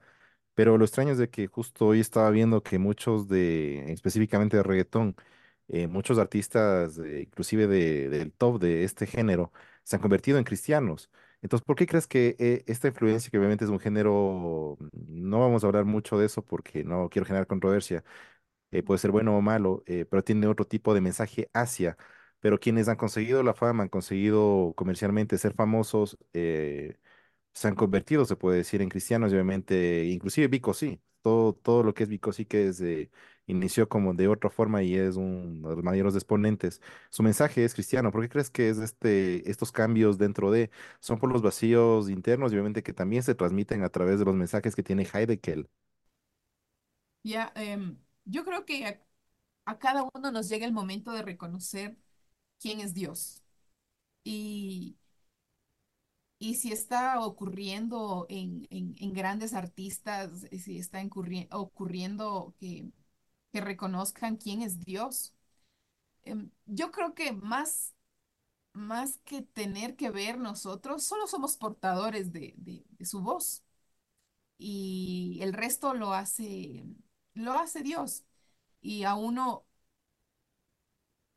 Pero 0.62 0.78
lo 0.78 0.86
extraño 0.86 1.12
es 1.14 1.18
de 1.18 1.30
que 1.30 1.48
justo 1.48 1.88
hoy 1.88 2.00
estaba 2.02 2.30
viendo 2.30 2.62
que 2.62 2.78
muchos 2.78 3.28
de, 3.28 3.92
específicamente 3.92 4.58
de 4.58 4.64
reggaetón, 4.64 5.16
eh, 5.70 5.88
muchos 5.88 6.20
artistas, 6.20 7.00
eh, 7.00 7.22
inclusive 7.28 7.66
de- 7.68 8.10
del 8.10 8.32
top 8.34 8.60
de 8.62 8.84
este 8.84 9.08
género, 9.08 9.52
se 9.84 9.96
han 9.96 10.02
convertido 10.04 10.38
en 10.38 10.44
cristianos. 10.44 11.10
Entonces, 11.42 11.66
¿por 11.66 11.76
qué 11.78 11.88
crees 11.88 12.06
que 12.08 12.36
eh, 12.40 12.64
esta 12.68 12.88
influencia, 12.90 13.32
que 13.32 13.38
obviamente 13.40 13.66
es 13.66 13.72
un 13.72 13.80
género, 13.80 14.78
no 15.08 15.40
vamos 15.40 15.64
a 15.64 15.68
hablar 15.68 15.86
mucho 15.86 16.20
de 16.20 16.28
eso 16.28 16.44
porque 16.46 16.84
no 16.84 17.10
quiero 17.10 17.26
generar 17.26 17.48
controversia, 17.48 18.04
eh, 18.72 18.84
puede 18.84 19.00
ser 19.00 19.12
bueno 19.12 19.38
o 19.38 19.42
malo, 19.42 19.84
eh, 19.86 20.06
pero 20.10 20.24
tiene 20.24 20.48
otro 20.48 20.66
tipo 20.66 20.94
de 20.94 21.02
mensaje 21.02 21.50
hacia, 21.54 21.98
pero 22.40 22.60
quienes 22.60 22.88
han 22.88 22.96
conseguido 22.98 23.44
la 23.44 23.54
fama, 23.54 23.84
han 23.84 23.90
conseguido 23.90 24.74
comercialmente 24.76 25.38
ser 25.38 25.54
famosos, 25.54 26.18
eh, 26.34 26.98
se 27.54 27.68
han 27.68 27.76
convertido, 27.76 28.26
se 28.26 28.36
puede 28.36 28.58
decir, 28.58 28.82
en 28.82 28.90
cristianos 28.90 29.32
y 29.32 29.36
obviamente, 29.36 30.06
inclusive 30.06 30.48
Vico 30.48 30.74
sí, 30.74 31.02
todo, 31.22 31.54
todo 31.54 31.84
lo 31.84 31.94
que 31.94 32.04
es 32.04 32.10
Vico 32.10 32.32
sí 32.34 32.46
que 32.46 32.68
es, 32.68 32.82
eh, 32.82 33.12
inició 33.48 33.90
como 33.90 34.14
de 34.14 34.28
otra 34.28 34.50
forma 34.50 34.84
y 34.84 34.96
es 34.96 35.16
uno 35.18 35.70
de 35.70 35.76
los 35.76 35.84
mayores 35.84 36.16
exponentes. 36.16 36.82
Su 37.10 37.24
mensaje 37.24 37.64
es 37.66 37.74
cristiano. 37.74 38.12
¿Por 38.12 38.22
qué 38.22 38.30
crees 38.30 38.50
que 38.50 38.70
es 38.70 38.78
este, 38.80 39.50
estos 39.50 39.72
cambios 39.72 40.18
dentro 40.18 40.52
de, 40.52 40.72
son 41.00 41.20
por 41.20 41.32
los 41.32 41.42
vacíos 41.42 42.10
internos 42.10 42.52
y 42.52 42.56
obviamente 42.56 42.84
que 42.84 42.94
también 42.94 43.24
se 43.24 43.36
transmiten 43.36 43.84
a 43.84 43.90
través 43.90 44.20
de 44.20 44.26
los 44.26 44.36
mensajes 44.36 44.76
que 44.76 44.84
tiene 44.84 45.08
Heidegger? 45.14 45.68
Ya, 47.24 47.52
em, 47.56 47.98
yo 48.26 48.44
creo 48.46 48.66
que 48.66 48.86
a, 48.86 49.02
a 49.66 49.80
cada 49.80 50.04
uno 50.14 50.32
nos 50.32 50.50
llega 50.50 50.66
el 50.66 50.74
momento 50.74 51.12
de 51.12 51.22
reconocer 51.24 51.98
quién 52.60 52.80
es 52.82 52.94
Dios. 52.94 53.44
Y, 54.24 54.98
y 56.42 56.56
si 56.56 56.74
está 56.74 57.22
ocurriendo 57.22 58.26
en, 58.30 58.68
en- 58.72 58.96
grandes 59.14 59.54
artistas, 59.54 60.32
si 60.64 60.80
está 60.80 61.02
ocurriendo 61.52 62.56
que, 62.60 62.92
que 63.54 63.62
reconozcan 63.62 64.38
quién 64.38 64.62
es 64.64 64.80
Dios, 64.82 65.34
em, 66.24 66.52
yo 66.68 66.92
creo 66.92 67.14
que 67.16 67.34
más, 67.34 67.96
más 68.74 69.20
que 69.26 69.42
tener 69.44 69.96
que 69.98 70.12
ver 70.12 70.38
nosotros, 70.40 71.04
solo 71.06 71.28
somos 71.28 71.58
portadores 71.58 72.32
de, 72.34 72.54
de 72.58 72.86
de 72.90 73.06
su 73.06 73.22
voz. 73.22 73.64
y 74.58 75.40
el 75.42 75.54
resto 75.54 75.94
lo 75.94 76.14
hace, 76.14 76.84
lo 77.34 77.54
hace 77.54 77.82
Dios. 77.84 78.26
Y 78.82 79.04
a 79.06 79.16
uno 79.16 79.66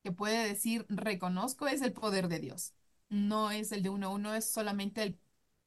que 0.03 0.13
puede 0.13 0.47
decir 0.49 0.87
reconozco 0.89 1.67
es 1.67 1.83
el 1.83 1.93
poder 1.93 2.29
de 2.29 2.39
Dios, 2.41 2.75
no 3.15 3.51
es 3.51 3.73
el 3.73 3.83
de 3.83 3.91
uno, 3.91 4.13
uno 4.13 4.35
es 4.35 4.45
solamente 4.51 5.03
el 5.03 5.19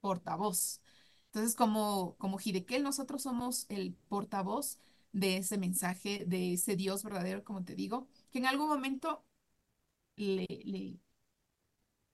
portavoz. 0.01 0.81
Entonces, 1.27 1.55
como, 1.55 2.15
como 2.17 2.39
Hidekel, 2.39 2.83
nosotros 2.83 3.23
somos 3.23 3.65
el 3.69 3.95
portavoz 4.09 4.79
de 5.11 5.37
ese 5.37 5.57
mensaje, 5.57 6.25
de 6.27 6.53
ese 6.53 6.75
Dios 6.75 7.03
verdadero, 7.03 7.43
como 7.43 7.63
te 7.63 7.75
digo, 7.75 8.07
que 8.31 8.39
en 8.39 8.45
algún 8.47 8.69
momento 8.69 9.25
le, 10.17 10.47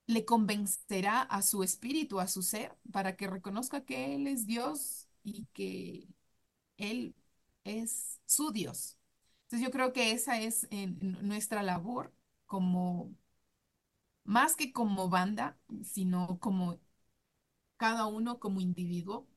le, 0.08 0.26
convencerá 0.26 1.22
a 1.22 1.42
su 1.42 1.64
espíritu, 1.64 2.20
a 2.20 2.28
su 2.28 2.42
ser, 2.42 2.78
para 2.92 3.16
que 3.16 3.28
reconozca 3.28 3.84
que 3.86 4.16
Él 4.16 4.28
es 4.28 4.46
Dios 4.46 5.08
y 5.24 5.46
que 5.54 6.08
Él 6.78 7.16
es 7.64 8.22
su 8.26 8.52
Dios. 8.52 8.98
Entonces 9.44 9.66
yo 9.68 9.72
creo 9.72 9.94
que 9.94 10.12
esa 10.12 10.40
es 10.42 10.68
en 10.72 11.00
nuestra 11.28 11.64
labor 11.64 12.14
como, 12.46 13.14
más 14.24 14.56
que 14.56 14.72
como 14.74 15.10
banda, 15.10 15.58
sino 15.84 16.40
como 16.40 16.80
cada 17.78 18.08
uno 18.08 18.40
como 18.40 18.62
individuo. 18.62 19.28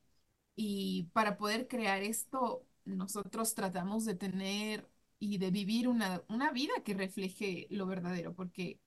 Y 0.55 1.05
para 1.13 1.37
poder 1.37 1.67
crear 1.67 2.03
esto, 2.03 2.65
nosotros 2.85 3.55
tratamos 3.55 4.05
de 4.05 4.15
tener 4.15 4.89
y 5.19 5.37
de 5.39 5.51
vivir 5.51 5.87
una, 5.87 6.23
una 6.29 6.51
vida 6.51 6.73
que 6.85 6.93
refleje 6.95 7.67
lo 7.71 7.87
verdadero, 7.87 8.35
porque 8.35 8.79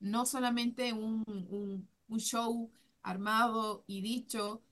no 0.00 0.26
solamente 0.26 0.92
un, 0.92 1.24
un- 1.28 1.88
show 2.20 2.70
armado 3.02 3.84
y 3.86 4.00
dicho 4.02 4.62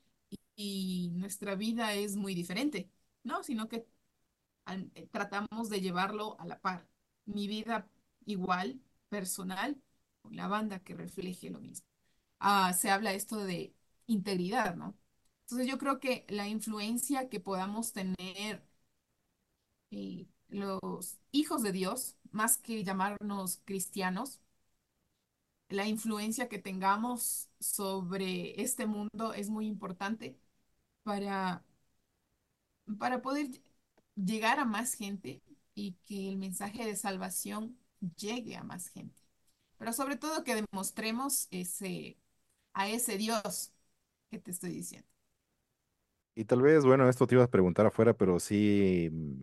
y, 0.57 1.11
nuestra 1.15 1.55
vida 1.57 1.95
es 1.95 2.17
muy 2.17 2.35
diferente, 2.35 2.91
¿no? 3.25 3.43
Sino 3.45 3.69
que 3.69 3.87
eh, 4.95 5.09
tratamos 5.13 5.69
de 5.69 5.81
llevarlo 5.81 6.37
a 6.41 6.47
la 6.47 6.61
par. 6.61 6.87
Mi 7.27 7.47
vida 7.49 7.89
igual, 8.27 8.81
personal, 9.09 9.77
la 10.31 10.49
banda 10.49 10.81
que 10.81 10.95
refleje 10.95 11.51
lo 11.51 11.61
mismo. 11.61 11.87
Ah, 12.41 12.73
se 12.75 12.91
habla 12.91 13.15
esto 13.15 13.39
de 13.45 13.75
integridad, 14.07 14.77
¿no? 14.77 14.97
Entonces 15.43 15.69
yo 15.69 15.79
creo 15.79 16.01
que 16.01 16.27
la 16.29 16.49
influencia 16.49 17.29
que 17.29 17.41
podamos 17.41 17.93
tener 17.93 18.65
eh, 19.91 20.27
los 20.49 21.19
hijos 21.33 21.63
de 21.63 21.73
Dios, 21.73 22.17
más 22.31 22.59
que 22.59 22.85
llamarnos 22.85 23.61
cristianos, 23.65 24.41
la 25.69 25.87
influencia 25.87 26.49
que 26.49 26.59
tengamos 26.59 27.49
sobre 27.61 28.61
este 28.63 28.87
mundo 28.87 29.33
es 29.35 29.51
muy 29.51 29.67
importante 29.67 30.39
para, 31.05 31.65
para 32.99 33.23
poder 33.23 33.49
llegar 34.17 34.59
a 34.61 34.65
más 34.65 34.95
gente 34.95 35.43
y 35.75 35.95
que 36.07 36.29
el 36.31 36.37
mensaje 36.39 36.87
de 36.87 36.97
salvación 36.97 37.79
llegue 38.17 38.57
a 38.57 38.65
más 38.65 38.89
gente. 38.89 39.23
Pero 39.79 39.93
sobre 39.93 40.17
todo 40.17 40.45
que 40.45 40.55
demostremos 40.57 41.49
ese, 41.51 42.19
a 42.75 42.89
ese 42.89 43.19
Dios 43.19 43.73
que 44.31 44.39
te 44.41 44.51
estoy 44.53 44.71
diciendo. 44.73 45.09
Y 46.37 46.45
tal 46.47 46.63
vez, 46.63 46.85
bueno, 46.85 47.09
esto 47.09 47.27
te 47.27 47.35
iba 47.37 47.45
a 47.45 47.51
preguntar 47.51 47.87
afuera, 47.87 48.15
pero 48.17 48.41
sí 48.41 49.09
mm, 49.13 49.43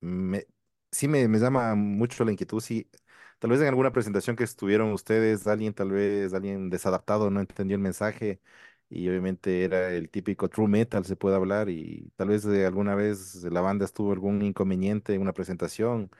me, 0.00 0.46
sí 0.90 1.06
me, 1.08 1.28
me 1.28 1.38
llama 1.38 1.74
mucho 1.74 2.24
la 2.24 2.32
inquietud. 2.32 2.60
Sí, 2.60 2.88
tal 3.38 3.50
vez 3.50 3.60
en 3.60 3.66
alguna 3.68 3.92
presentación 3.92 4.34
que 4.36 4.44
estuvieron 4.44 4.92
ustedes, 4.92 5.46
alguien, 5.46 5.74
tal 5.74 5.90
vez 5.90 6.32
alguien 6.34 6.70
desadaptado 6.70 7.30
no 7.30 7.40
entendió 7.40 7.76
el 7.76 7.82
mensaje 7.82 8.40
y 8.88 9.08
obviamente 9.08 9.64
era 9.64 9.90
el 9.92 10.08
típico 10.10 10.48
true 10.48 10.68
metal, 10.68 11.04
se 11.06 11.16
puede 11.16 11.36
hablar, 11.36 11.68
y 11.70 12.10
tal 12.16 12.28
vez 12.28 12.44
alguna 12.46 12.94
vez 12.94 13.42
la 13.44 13.60
banda 13.62 13.84
estuvo 13.86 14.12
algún 14.12 14.42
inconveniente 14.42 15.14
en 15.14 15.22
una 15.22 15.32
presentación, 15.32 16.10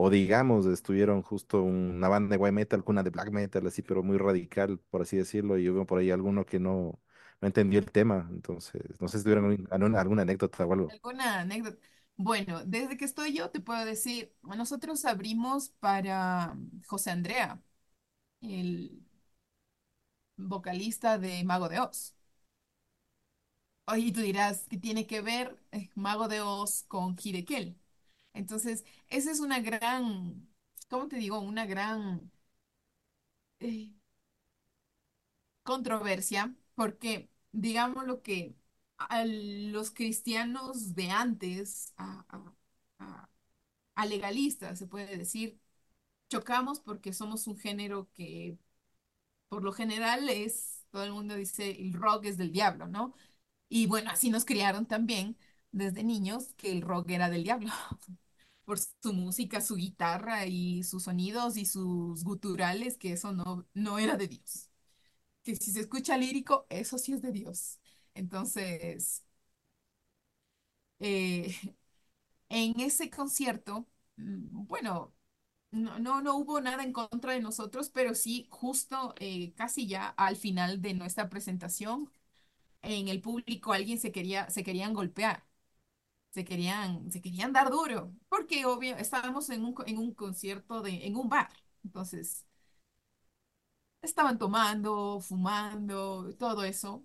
o 0.00 0.10
digamos, 0.10 0.66
estuvieron 0.66 1.22
justo 1.22 1.62
una 1.62 2.08
banda 2.08 2.36
de 2.36 2.42
white 2.42 2.52
metal 2.52 2.82
una 2.86 3.02
de 3.02 3.10
black 3.10 3.30
metal, 3.32 3.66
así, 3.66 3.82
pero 3.82 4.02
muy 4.02 4.16
radical, 4.18 4.78
por 4.90 5.02
así 5.02 5.16
decirlo, 5.16 5.58
y 5.58 5.68
hubo 5.68 5.86
por 5.86 5.98
ahí 5.98 6.10
alguno 6.10 6.46
que 6.46 6.60
no 6.60 7.00
entendió 7.40 7.80
el 7.80 7.90
tema, 7.90 8.28
entonces 8.30 8.82
no 9.00 9.08
sé 9.08 9.18
si 9.18 9.24
tuvieron 9.24 9.66
alguna, 9.70 10.00
alguna 10.00 10.22
anécdota 10.22 10.64
o 10.66 10.72
algo. 10.72 10.96
¿Alguna 11.04 11.40
anécdota? 11.40 11.78
Bueno, 12.16 12.64
desde 12.64 12.96
que 12.96 13.04
estoy 13.04 13.32
yo 13.34 13.50
te 13.50 13.60
puedo 13.60 13.84
decir, 13.84 14.34
nosotros 14.42 15.04
abrimos 15.04 15.70
para 15.80 16.56
José 16.86 17.10
Andrea, 17.10 17.62
el 18.42 19.02
vocalista 20.38 21.18
de 21.18 21.44
Mago 21.44 21.68
de 21.68 21.80
Oz. 21.80 22.14
Oye, 23.86 24.02
y 24.08 24.12
tú 24.12 24.20
dirás, 24.20 24.66
¿qué 24.70 24.76
tiene 24.78 25.06
que 25.06 25.20
ver 25.22 25.58
eh, 25.72 25.88
Mago 25.96 26.28
de 26.28 26.40
Oz 26.42 26.84
con 26.88 27.16
Hidekel? 27.22 27.76
Entonces, 28.38 28.84
esa 29.08 29.30
es 29.32 29.40
una 29.40 29.60
gran, 29.60 30.48
¿cómo 30.88 31.08
te 31.08 31.16
digo? 31.16 31.40
Una 31.40 31.66
gran 31.66 32.30
eh, 33.60 33.90
controversia, 35.62 36.54
porque 36.74 37.30
digamos 37.52 38.06
lo 38.06 38.22
que 38.22 38.56
a 38.98 39.24
los 39.24 39.90
cristianos 39.92 40.94
de 40.94 41.10
antes, 41.10 41.92
a, 41.96 42.24
a- 42.28 42.54
a- 42.98 43.30
a 43.96 44.06
legalistas, 44.06 44.78
se 44.78 44.86
puede 44.86 45.16
decir, 45.18 45.60
chocamos 46.30 46.80
porque 46.80 47.12
somos 47.14 47.46
un 47.48 47.58
género 47.58 48.10
que 48.14 48.58
por 49.48 49.64
lo 49.64 49.72
general 49.72 50.28
es, 50.30 50.86
todo 50.90 51.04
el 51.04 51.12
mundo 51.12 51.36
dice, 51.36 51.72
el 51.72 51.94
rock 51.94 52.26
es 52.26 52.38
del 52.38 52.52
diablo, 52.52 52.88
¿no? 52.88 53.14
Y 53.68 53.86
bueno, 53.86 54.10
así 54.12 54.30
nos 54.30 54.44
criaron 54.46 54.86
también 54.86 55.38
desde 55.72 56.04
niños 56.04 56.54
que 56.54 56.72
el 56.72 56.82
rock 56.82 57.10
era 57.12 57.30
del 57.30 57.44
diablo, 57.44 57.70
por 58.68 58.78
su 58.80 59.14
música, 59.14 59.62
su 59.62 59.76
guitarra 59.76 60.46
y 60.46 60.84
sus 60.84 61.04
sonidos 61.04 61.56
y 61.56 61.66
sus 61.66 62.22
guturales, 62.24 62.98
que 62.98 63.14
eso 63.14 63.32
no, 63.32 63.66
no 63.74 63.98
era 63.98 64.16
de 64.18 64.28
Dios. 64.28 64.70
Que 65.44 65.56
si 65.56 65.72
se 65.72 65.80
escucha 65.80 66.16
lírico, 66.18 66.66
eso 66.70 66.98
sí 66.98 67.12
es 67.14 67.22
de 67.22 67.32
Dios. 67.32 67.80
Entonces, 68.14 69.24
eh, 70.98 71.54
en 72.48 72.80
ese 72.80 73.10
concierto, 73.10 73.88
mm, 74.16 74.66
bueno, 74.66 75.14
no, 75.72 75.98
no, 76.00 76.22
no 76.22 76.36
hubo 76.36 76.60
nada 76.62 76.84
en 76.84 76.92
contra 76.94 77.34
de 77.34 77.40
nosotros, 77.42 77.90
pero 77.90 78.14
sí, 78.16 78.48
justo 78.50 79.14
eh, 79.20 79.54
casi 79.56 79.88
ya 79.88 80.08
al 80.10 80.36
final 80.36 80.82
de 80.82 80.94
nuestra 80.94 81.30
presentación, 81.30 82.10
en 82.82 83.08
el 83.08 83.22
público 83.22 83.74
alguien 83.74 84.00
se 84.00 84.12
quería, 84.12 84.50
se 84.50 84.64
querían 84.64 84.94
golpear, 84.94 85.44
se 86.30 86.44
querían, 86.44 87.10
se 87.12 87.20
querían 87.22 87.52
dar 87.52 87.70
duro, 87.70 88.14
porque 88.28 88.66
obvio, 88.66 88.96
estábamos 88.96 89.50
en 89.50 89.64
un, 89.64 89.74
en 89.86 89.98
un 89.98 90.14
concierto 90.14 90.82
de, 90.82 91.06
en 91.06 91.16
un 91.16 91.28
bar, 91.28 91.50
entonces 91.84 92.46
estaban 94.02 94.38
tomando, 94.38 95.20
fumando, 95.20 96.34
todo 96.38 96.64
eso, 96.64 97.04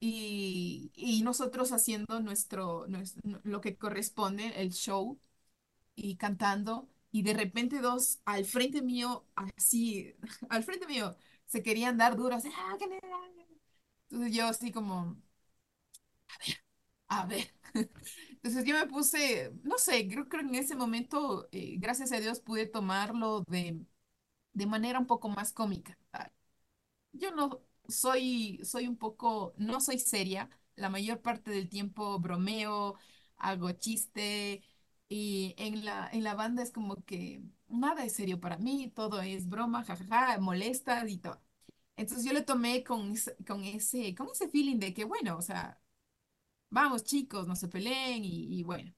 y, 0.00 0.92
y 0.96 1.22
nosotros 1.22 1.72
haciendo 1.72 2.20
nuestro, 2.20 2.86
nuestro, 2.88 3.22
lo 3.44 3.60
que 3.62 3.76
corresponde, 3.78 4.60
el 4.62 4.72
show, 4.72 5.20
y 5.96 6.16
cantando, 6.16 6.88
y 7.12 7.22
de 7.24 7.34
repente 7.34 7.80
dos 7.80 8.20
al 8.24 8.44
frente 8.46 8.82
mío, 8.82 9.26
así, 9.36 10.14
al 10.50 10.64
frente 10.64 10.86
mío, 10.86 11.16
se 11.46 11.62
querían 11.62 11.98
dar 11.98 12.16
duro, 12.16 12.36
así, 12.36 12.50
"Ah, 12.56 12.76
que 12.78 12.86
le 12.88 12.96
da". 13.00 13.18
Entonces 14.10 14.34
yo 14.36 14.46
así 14.46 14.70
como, 14.72 15.16
a 17.08 17.26
ver. 17.26 17.46
Entonces 18.42 18.64
yo 18.64 18.74
me 18.78 18.86
puse, 18.86 19.52
no 19.62 19.78
sé, 19.78 20.08
creo 20.08 20.28
que 20.28 20.38
en 20.38 20.54
ese 20.56 20.74
momento, 20.76 21.48
eh, 21.52 21.76
gracias 21.78 22.10
a 22.12 22.20
Dios, 22.20 22.40
pude 22.40 22.66
tomarlo 22.66 23.42
de, 23.48 23.80
de 24.54 24.66
manera 24.66 24.98
un 25.00 25.06
poco 25.06 25.28
más 25.30 25.52
cómica. 25.52 25.98
Ah, 26.12 26.32
Yo 27.12 27.32
no 27.32 27.62
soy, 27.88 28.60
soy 28.64 28.88
un 28.88 28.96
poco, 28.98 29.54
no 29.58 29.80
soy 29.80 29.98
seria. 29.98 30.50
La 30.76 30.88
mayor 30.90 31.20
parte 31.22 31.50
del 31.50 31.68
tiempo 31.68 32.18
bromeo, 32.20 32.96
hago 33.36 33.72
chiste 33.72 34.62
y 35.08 35.54
en 35.58 35.84
la, 35.84 36.08
en 36.12 36.24
la 36.24 36.34
banda 36.34 36.62
es 36.62 36.72
como 36.72 37.04
que 37.04 37.42
nada 37.68 38.04
es 38.04 38.14
serio 38.14 38.40
para 38.40 38.58
mí, 38.58 38.90
todo 38.94 39.20
es 39.22 39.48
broma, 39.48 39.84
jajaja, 39.84 40.38
molesta 40.40 41.06
y 41.08 41.18
todo. 41.18 41.42
Entonces 41.96 42.26
yo 42.26 42.34
lo 42.34 42.44
tomé 42.46 42.84
con, 42.84 43.14
con 43.46 43.64
ese, 43.64 44.14
con 44.16 44.28
ese 44.32 44.48
feeling 44.50 44.78
de 44.80 44.94
que, 44.94 45.04
bueno, 45.06 45.38
o 45.38 45.42
sea, 45.42 45.81
vamos 46.72 47.04
chicos, 47.04 47.46
no 47.48 47.56
se 47.56 47.68
peleen 47.68 48.24
y, 48.24 48.58
y 48.60 48.62
bueno. 48.64 48.94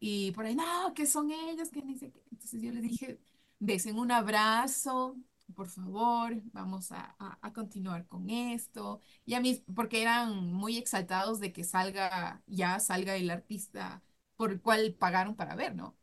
Y 0.00 0.32
por 0.32 0.46
ahí, 0.46 0.54
no, 0.54 0.94
que 0.94 1.06
son 1.06 1.30
ellos, 1.30 1.70
que. 1.70 1.80
Entonces 1.80 2.62
yo 2.62 2.72
les 2.72 2.82
dije, 2.82 3.20
desen 3.58 3.98
un 3.98 4.12
abrazo, 4.12 5.16
por 5.54 5.68
favor, 5.68 6.34
vamos 6.52 6.92
a, 6.92 7.16
a- 7.18 7.38
a 7.42 7.52
continuar 7.52 8.06
con 8.08 8.30
esto. 8.30 9.00
Y 9.26 9.34
a 9.34 9.40
mí, 9.40 9.64
porque 9.74 10.02
eran 10.02 10.52
muy 10.52 10.78
exaltados 10.78 11.40
de 11.40 11.52
que 11.52 11.64
salga, 11.64 12.42
ya 12.46 12.80
salga 12.80 13.16
el 13.16 13.30
artista 13.30 14.02
por 14.36 14.52
el 14.52 14.60
cual 14.62 14.94
pagaron 14.94 15.34
para 15.36 15.56
ver, 15.56 15.74
¿no? 15.76 15.96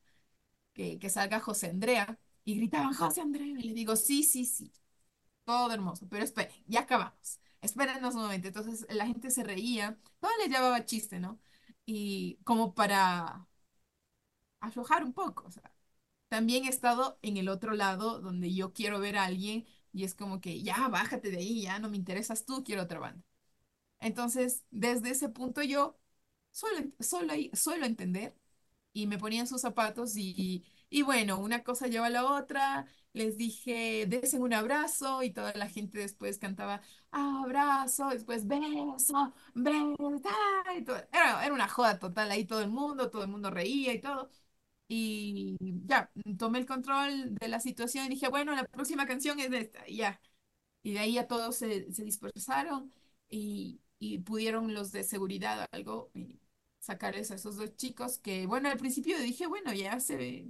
Que, 0.74 1.00
que 1.00 1.10
salga 1.10 1.40
José 1.40 1.68
Andrea. 1.70 2.20
Y 2.46 2.56
gritaban, 2.58 2.94
José 2.94 3.22
Andrea. 3.22 3.48
Y 3.60 3.64
le 3.70 3.74
digo, 3.74 3.96
sí, 3.96 4.24
sí, 4.24 4.46
sí, 4.46 4.72
todo 5.46 5.72
hermoso, 5.74 6.08
pero 6.10 6.24
esperen, 6.26 6.54
ya 6.68 6.82
acabamos. 6.82 7.40
Espérenos 7.66 8.16
un 8.16 8.22
momento. 8.24 8.48
Entonces 8.48 8.86
la 8.90 9.08
gente 9.08 9.32
se 9.32 9.44
reía, 9.44 9.98
todo 10.20 10.32
les 10.40 10.50
llevaba 10.50 10.86
chiste, 10.86 11.20
¿no? 11.20 11.40
Y 11.86 12.38
como 12.44 12.74
para 12.76 13.48
aflojar 14.60 15.04
un 15.04 15.14
poco, 15.14 15.50
también 16.30 16.66
he 16.66 16.70
estado 16.70 17.20
en 17.22 17.38
el 17.38 17.50
otro 17.50 17.74
lado 17.76 18.22
donde 18.22 18.54
yo 18.54 18.74
quiero 18.74 19.00
ver 19.00 19.18
a 19.18 19.26
alguien 19.26 19.66
y 19.94 20.06
es 20.06 20.16
como 20.16 20.42
que 20.42 20.64
ya 20.64 20.88
bájate 20.90 21.32
de 21.32 21.38
ahí, 21.40 21.64
ya 21.64 21.80
no 21.80 21.90
me 21.90 21.98
interesas 21.98 22.46
tú, 22.46 22.64
quiero 22.64 22.84
otra 22.84 23.00
banda. 23.00 23.24
Entonces, 24.00 24.64
desde 24.72 25.12
ese 25.12 25.30
punto 25.30 25.64
yo 25.64 26.00
suelo, 26.52 26.92
suelo, 27.00 27.34
suelo 27.54 27.86
entender 27.86 28.36
y 28.94 29.08
me 29.08 29.18
ponía 29.20 29.42
en 29.42 29.48
sus 29.48 29.62
zapatos 29.62 30.18
y, 30.18 30.66
y 30.90 31.04
bueno, 31.04 31.40
una 31.40 31.64
cosa 31.64 31.88
lleva 31.88 32.08
a 32.08 32.10
la 32.12 32.26
otra. 32.26 32.88
Les 33.16 33.38
dije, 33.38 34.06
desen 34.08 34.42
un 34.44 34.54
abrazo 34.54 35.24
y 35.24 35.32
toda 35.32 35.54
la 35.56 35.70
gente 35.70 36.00
después 36.00 36.38
cantaba 36.38 36.82
abrazo, 37.12 38.10
después 38.10 38.46
beso, 38.48 39.34
beso, 39.54 40.30
y 40.78 40.84
todo. 40.84 40.98
Era, 41.14 41.46
era 41.46 41.54
una 41.54 41.68
joda 41.70 41.98
total 42.00 42.30
ahí 42.32 42.46
todo 42.46 42.62
el 42.62 42.70
mundo, 42.70 43.10
todo 43.10 43.24
el 43.24 43.30
mundo 43.30 43.50
reía 43.52 43.94
y 43.94 44.02
todo. 44.02 44.30
Y 44.88 45.58
ya, 45.88 46.12
tomé 46.38 46.60
el 46.60 46.66
control 46.68 47.36
de 47.36 47.48
la 47.50 47.60
situación 47.60 48.06
y 48.06 48.10
dije, 48.10 48.30
bueno, 48.30 48.54
la 48.56 48.66
próxima 48.66 49.08
canción 49.08 49.40
es 49.40 49.52
esta, 49.54 49.88
y 49.90 49.98
ya. 49.98 50.22
Y 50.84 50.94
de 50.94 51.00
ahí 51.00 51.14
ya 51.16 51.28
todos 51.28 51.56
se, 51.58 51.92
se 51.94 52.04
dispersaron 52.04 52.94
y, 53.30 53.82
y 54.00 54.20
pudieron 54.20 54.74
los 54.74 54.92
de 54.92 55.04
seguridad 55.04 55.68
algo 55.72 56.12
sacarles 56.80 57.32
a 57.32 57.36
esos 57.36 57.58
dos 57.58 57.76
chicos 57.78 58.20
que, 58.20 58.46
bueno, 58.48 58.70
al 58.70 58.78
principio 58.78 59.18
dije, 59.20 59.48
bueno, 59.48 59.74
ya 59.74 60.00
se, 60.00 60.48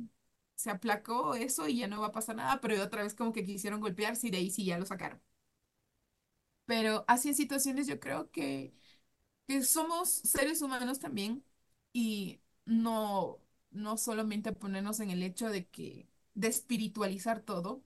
se 0.56 0.70
aplacó 0.72 1.36
eso 1.36 1.68
y 1.68 1.78
ya 1.80 1.88
no 1.88 2.02
va 2.02 2.08
a 2.08 2.12
pasar 2.12 2.36
nada, 2.36 2.62
pero 2.62 2.82
otra 2.84 3.04
vez 3.04 3.16
como 3.16 3.34
que 3.34 3.46
quisieron 3.46 3.82
golpearse 3.82 4.28
y 4.28 4.32
de 4.32 4.38
ahí 4.38 4.52
sí 4.52 4.66
ya 4.66 4.78
lo 4.80 4.86
sacaron. 4.86 5.22
Pero 6.66 7.06
así 7.08 7.30
en 7.30 7.36
situaciones 7.36 7.88
yo 7.88 8.00
creo 8.00 8.32
que, 8.32 8.74
que 9.48 9.64
somos 9.64 10.10
seres 10.12 10.62
humanos 10.62 11.00
también 11.00 11.46
y 11.94 12.42
no, 12.66 13.40
no 13.72 13.98
solamente 13.98 14.54
ponernos 14.54 15.00
en 15.02 15.12
el 15.12 15.24
hecho 15.24 15.50
de 15.50 15.68
que, 15.70 16.10
de 16.36 16.48
espiritualizar 16.50 17.42
todo 17.42 17.84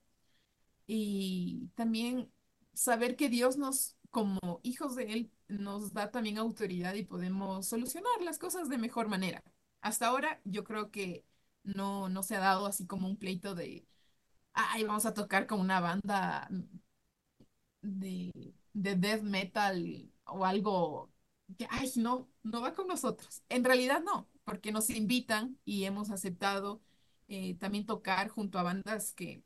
y 0.88 1.70
también 1.76 2.32
saber 2.74 3.16
que 3.18 3.30
Dios 3.30 3.58
nos, 3.58 3.98
como 4.12 4.62
hijos 4.64 4.96
de 4.96 5.14
Él, 5.14 5.32
nos 5.50 5.94
da 5.94 6.12
también 6.12 6.38
autoridad 6.40 6.96
y 6.96 7.04
podemos 7.06 7.68
solucionar 7.68 8.22
las 8.24 8.40
cosas 8.40 8.70
de 8.70 8.78
mejor 8.80 9.08
manera. 9.10 9.44
Hasta 9.82 10.08
ahora 10.08 10.42
yo 10.46 10.64
creo 10.66 10.92
que 10.92 11.26
no, 11.64 12.10
no 12.10 12.24
se 12.24 12.36
ha 12.36 12.40
dado 12.40 12.66
así 12.66 12.86
como 12.88 13.08
un 13.08 13.18
pleito 13.18 13.56
de, 13.56 13.88
ay, 14.54 14.84
vamos 14.86 15.06
a 15.08 15.14
tocar 15.16 15.48
con 15.48 15.60
una 15.62 15.80
banda 15.82 16.50
de, 17.82 18.32
de 18.74 18.96
death 18.96 19.22
metal 19.24 20.12
o 20.26 20.46
algo 20.46 21.12
que, 21.58 21.68
ay, 21.70 21.92
no, 21.98 22.30
no 22.44 22.62
va 22.62 22.74
con 22.74 22.88
nosotros. 22.88 23.44
En 23.50 23.64
realidad 23.64 24.02
no, 24.04 24.30
porque 24.44 24.72
nos 24.72 24.90
invitan 24.90 25.58
y 25.66 25.86
hemos 25.86 26.10
aceptado 26.12 26.82
eh, 27.28 27.56
también 27.58 27.86
tocar 27.86 28.30
junto 28.30 28.60
a 28.60 28.64
bandas 28.64 29.14
que 29.14 29.44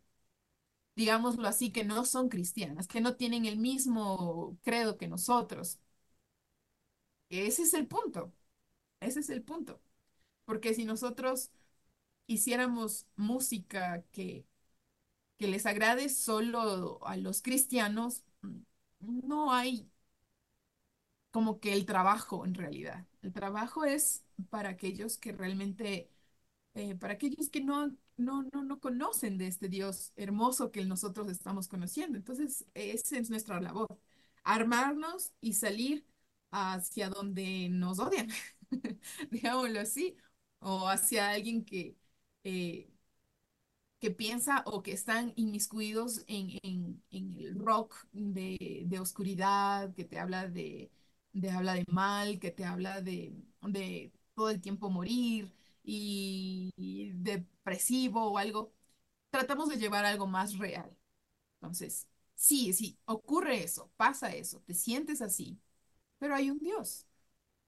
digámoslo 0.95 1.47
así, 1.47 1.71
que 1.71 1.83
no 1.83 2.05
son 2.05 2.29
cristianas, 2.29 2.87
que 2.87 3.01
no 3.01 3.15
tienen 3.15 3.45
el 3.45 3.57
mismo 3.57 4.57
credo 4.63 4.97
que 4.97 5.07
nosotros. 5.07 5.79
Ese 7.29 7.63
es 7.63 7.73
el 7.73 7.87
punto, 7.87 8.33
ese 9.01 9.21
es 9.21 9.29
el 9.29 9.43
punto. 9.43 9.81
Porque 10.45 10.73
si 10.73 10.85
nosotros 10.85 11.51
hiciéramos 12.27 13.07
música 13.15 14.03
que, 14.11 14.45
que 15.37 15.47
les 15.47 15.65
agrade 15.65 16.09
solo 16.09 16.99
a 17.05 17.17
los 17.17 17.41
cristianos, 17.41 18.23
no 19.01 19.53
hay 19.53 19.89
como 21.31 21.59
que 21.59 21.73
el 21.73 21.85
trabajo 21.85 22.45
en 22.45 22.53
realidad. 22.55 23.05
El 23.21 23.33
trabajo 23.33 23.85
es 23.85 24.23
para 24.49 24.69
aquellos 24.69 25.17
que 25.17 25.31
realmente 25.31 26.09
eh, 26.75 26.95
para 26.95 27.13
aquellos 27.15 27.49
que 27.49 27.61
no, 27.61 27.95
no, 28.17 28.43
no, 28.53 28.63
no 28.63 28.79
conocen 28.81 29.37
de 29.37 29.47
este 29.47 29.69
Dios 29.69 30.13
hermoso 30.15 30.71
que 30.71 30.85
nosotros 30.85 31.29
estamos 31.31 31.67
conociendo. 31.67 32.17
Entonces, 32.17 32.65
esa 32.75 33.17
es 33.19 33.29
nuestra 33.29 33.61
labor, 33.61 33.99
armarnos 34.43 35.33
y 35.41 35.53
salir 35.55 36.05
hacia 36.51 37.09
donde 37.09 37.69
nos 37.71 37.99
odian, 37.99 38.29
digámoslo 39.31 39.79
así, 39.81 40.17
o 40.59 40.87
hacia 40.89 41.31
alguien 41.31 41.65
que, 41.65 41.97
eh, 42.43 42.89
que 43.99 44.11
piensa 44.11 44.63
o 44.65 44.83
que 44.83 44.91
están 44.91 45.33
inmiscuidos 45.37 46.23
en, 46.27 46.59
en, 46.63 47.01
en 47.11 47.37
el 47.39 47.55
rock 47.59 47.95
de, 48.11 48.83
de 48.85 48.99
oscuridad, 48.99 49.93
que 49.93 50.03
te 50.05 50.19
habla 50.19 50.47
de, 50.49 50.91
de, 51.31 51.49
habla 51.51 51.73
de 51.75 51.85
mal, 51.87 52.39
que 52.39 52.51
te 52.51 52.65
habla 52.65 53.01
de, 53.01 53.33
de 53.61 54.11
todo 54.35 54.49
el 54.49 54.59
tiempo 54.61 54.89
morir 54.89 55.53
y, 55.83 56.71
y 56.75 57.11
depresivo 57.13 58.25
o 58.31 58.37
algo, 58.37 58.73
tratamos 59.31 59.69
de 59.69 59.77
llevar 59.77 60.05
algo 60.05 60.27
más 60.27 60.57
real. 60.57 60.95
Entonces, 61.61 62.07
sí, 62.35 62.73
sí, 62.73 62.99
ocurre 63.05 63.63
eso, 63.63 63.91
pasa 63.97 64.33
eso, 64.35 64.61
te 64.61 64.73
sientes 64.75 65.21
así, 65.21 65.59
pero 66.19 66.35
hay 66.35 66.49
un 66.51 66.59
Dios, 66.59 67.07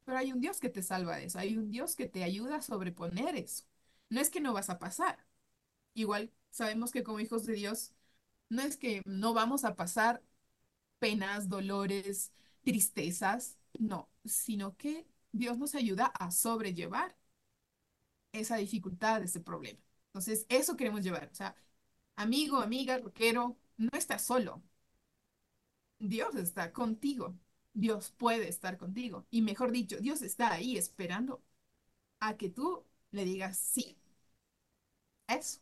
pero 0.05 0.17
hay 0.19 0.33
un 0.33 0.41
Dios 0.41 0.59
que 0.61 0.69
te 0.69 0.83
salva 0.83 1.17
de 1.17 1.25
eso, 1.25 1.39
hay 1.39 1.57
un 1.57 1.69
Dios 1.71 1.95
que 1.95 2.07
te 2.07 2.23
ayuda 2.23 2.57
a 2.57 2.61
sobreponer 2.63 3.35
eso. 3.38 3.65
No 4.10 4.22
es 4.22 4.30
que 4.30 4.41
no 4.41 4.54
vas 4.54 4.70
a 4.70 4.80
pasar. 4.80 5.26
Igual 5.94 6.34
sabemos 6.52 6.91
que 6.91 7.04
como 7.04 7.20
hijos 7.22 7.46
de 7.46 7.54
Dios, 7.56 7.94
no 8.50 8.62
es 8.63 8.78
que 8.78 9.02
no 9.06 9.34
vamos 9.34 9.65
a 9.65 9.76
pasar 9.76 10.24
penas, 11.00 11.50
dolores, 11.50 12.34
tristezas, 12.63 13.58
no, 13.80 14.10
sino 14.26 14.78
que 14.78 15.08
Dios 15.34 15.58
nos 15.58 15.76
ayuda 15.76 16.08
a 16.08 16.32
sobrellevar 16.32 17.18
esa 18.32 18.58
dificultad, 18.58 19.24
ese 19.24 19.39
problema. 19.39 19.80
Entonces, 20.08 20.46
eso 20.50 20.76
queremos 20.78 21.04
llevar. 21.04 21.30
O 21.32 21.36
sea, 21.36 21.56
amigo, 22.15 22.60
amiga, 22.62 22.98
rockero, 23.00 23.58
no 23.78 23.89
estás 23.98 24.24
solo. 24.26 24.63
Dios 26.00 26.36
está 26.36 26.72
contigo. 26.74 27.38
Dios 27.74 28.12
puede 28.18 28.48
estar 28.50 28.78
contigo. 28.78 29.26
Y 29.32 29.41
mejor 29.41 29.72
dicho, 29.72 29.98
Dios 30.00 30.22
está 30.22 30.52
ahí 30.54 30.78
esperando 30.78 31.44
a 32.20 32.38
que 32.38 32.50
tú 32.50 32.86
le 33.15 33.25
digas 33.25 33.58
sí. 33.58 33.97
Eso. 35.28 35.60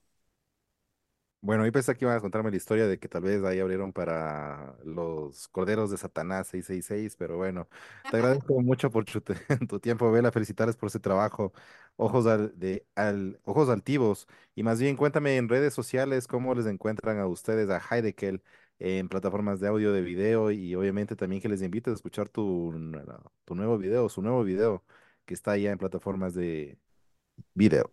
Bueno, 1.41 1.65
yo 1.65 1.73
pensé 1.73 1.93
que 1.97 2.05
iban 2.05 2.15
a 2.15 2.21
contarme 2.21 2.51
la 2.51 2.55
historia 2.55 2.87
de 2.87 2.97
que 2.99 3.09
tal 3.09 3.23
vez 3.23 3.43
ahí 3.43 3.59
abrieron 3.59 3.91
para 3.91 4.77
los 4.85 5.49
Corderos 5.49 5.91
de 5.91 5.97
Satanás 5.97 6.47
666, 6.47 7.17
pero 7.17 7.35
bueno, 7.35 7.67
te 8.07 8.15
agradezco 8.15 8.61
mucho 8.61 8.89
por 8.89 9.03
tu, 9.03 9.19
te- 9.19 9.35
tu 9.67 9.77
tiempo, 9.81 10.09
Vela, 10.09 10.31
felicitarles 10.31 10.77
por 10.77 10.87
ese 10.87 11.01
trabajo, 11.01 11.51
ojos 11.97 12.27
al, 12.27 12.57
de, 12.57 12.85
al, 12.95 13.41
ojos 13.43 13.67
altivos, 13.67 14.25
y 14.55 14.63
más 14.63 14.79
bien 14.79 14.95
cuéntame 14.95 15.35
en 15.35 15.49
redes 15.49 15.73
sociales 15.73 16.27
cómo 16.27 16.55
les 16.55 16.65
encuentran 16.65 17.19
a 17.19 17.27
ustedes, 17.27 17.69
a 17.69 17.81
Heidekel, 17.93 18.41
en 18.79 19.09
plataformas 19.09 19.59
de 19.59 19.67
audio, 19.67 19.91
de 19.91 20.01
video, 20.01 20.49
y 20.49 20.73
obviamente 20.75 21.17
también 21.17 21.41
que 21.41 21.49
les 21.49 21.61
invite 21.61 21.89
a 21.89 21.93
escuchar 21.93 22.29
tu, 22.29 22.73
tu 23.43 23.55
nuevo 23.55 23.77
video, 23.77 24.07
su 24.09 24.21
nuevo 24.21 24.43
video, 24.45 24.83
que 25.25 25.33
está 25.33 25.57
ya 25.57 25.71
en 25.71 25.77
plataformas 25.77 26.33
de 26.33 26.77
video. 27.53 27.91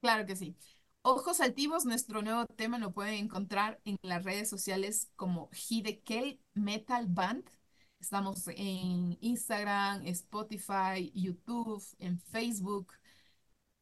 Claro 0.00 0.26
que 0.26 0.36
sí. 0.36 0.56
Ojos 1.02 1.40
Altivos, 1.40 1.84
nuestro 1.84 2.22
nuevo 2.22 2.46
tema 2.46 2.78
lo 2.78 2.92
pueden 2.92 3.14
encontrar 3.14 3.80
en 3.84 3.96
las 4.02 4.24
redes 4.24 4.48
sociales 4.48 5.10
como 5.16 5.50
Hidekel 5.52 6.40
Metal 6.54 7.06
Band. 7.08 7.48
Estamos 8.00 8.46
en 8.48 9.16
Instagram, 9.20 10.02
Spotify, 10.06 11.10
YouTube, 11.14 11.82
en 11.98 12.20
Facebook. 12.20 12.92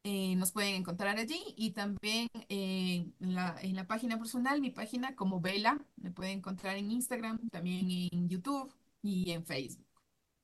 eh, 0.04 0.36
nos 0.36 0.52
pueden 0.52 0.74
encontrar 0.76 1.18
allí 1.18 1.42
y 1.56 1.72
también 1.72 2.28
en 2.48 3.14
la, 3.18 3.56
en 3.62 3.76
la 3.76 3.86
página 3.86 4.18
personal, 4.18 4.60
mi 4.60 4.70
página 4.70 5.16
como 5.16 5.40
Vela, 5.40 5.84
me 5.96 6.10
pueden 6.10 6.38
encontrar 6.38 6.76
en 6.76 6.90
Instagram, 6.90 7.48
también 7.50 7.90
en 8.12 8.28
YouTube 8.28 8.72
y 9.02 9.30
en 9.32 9.44
Facebook. 9.46 9.86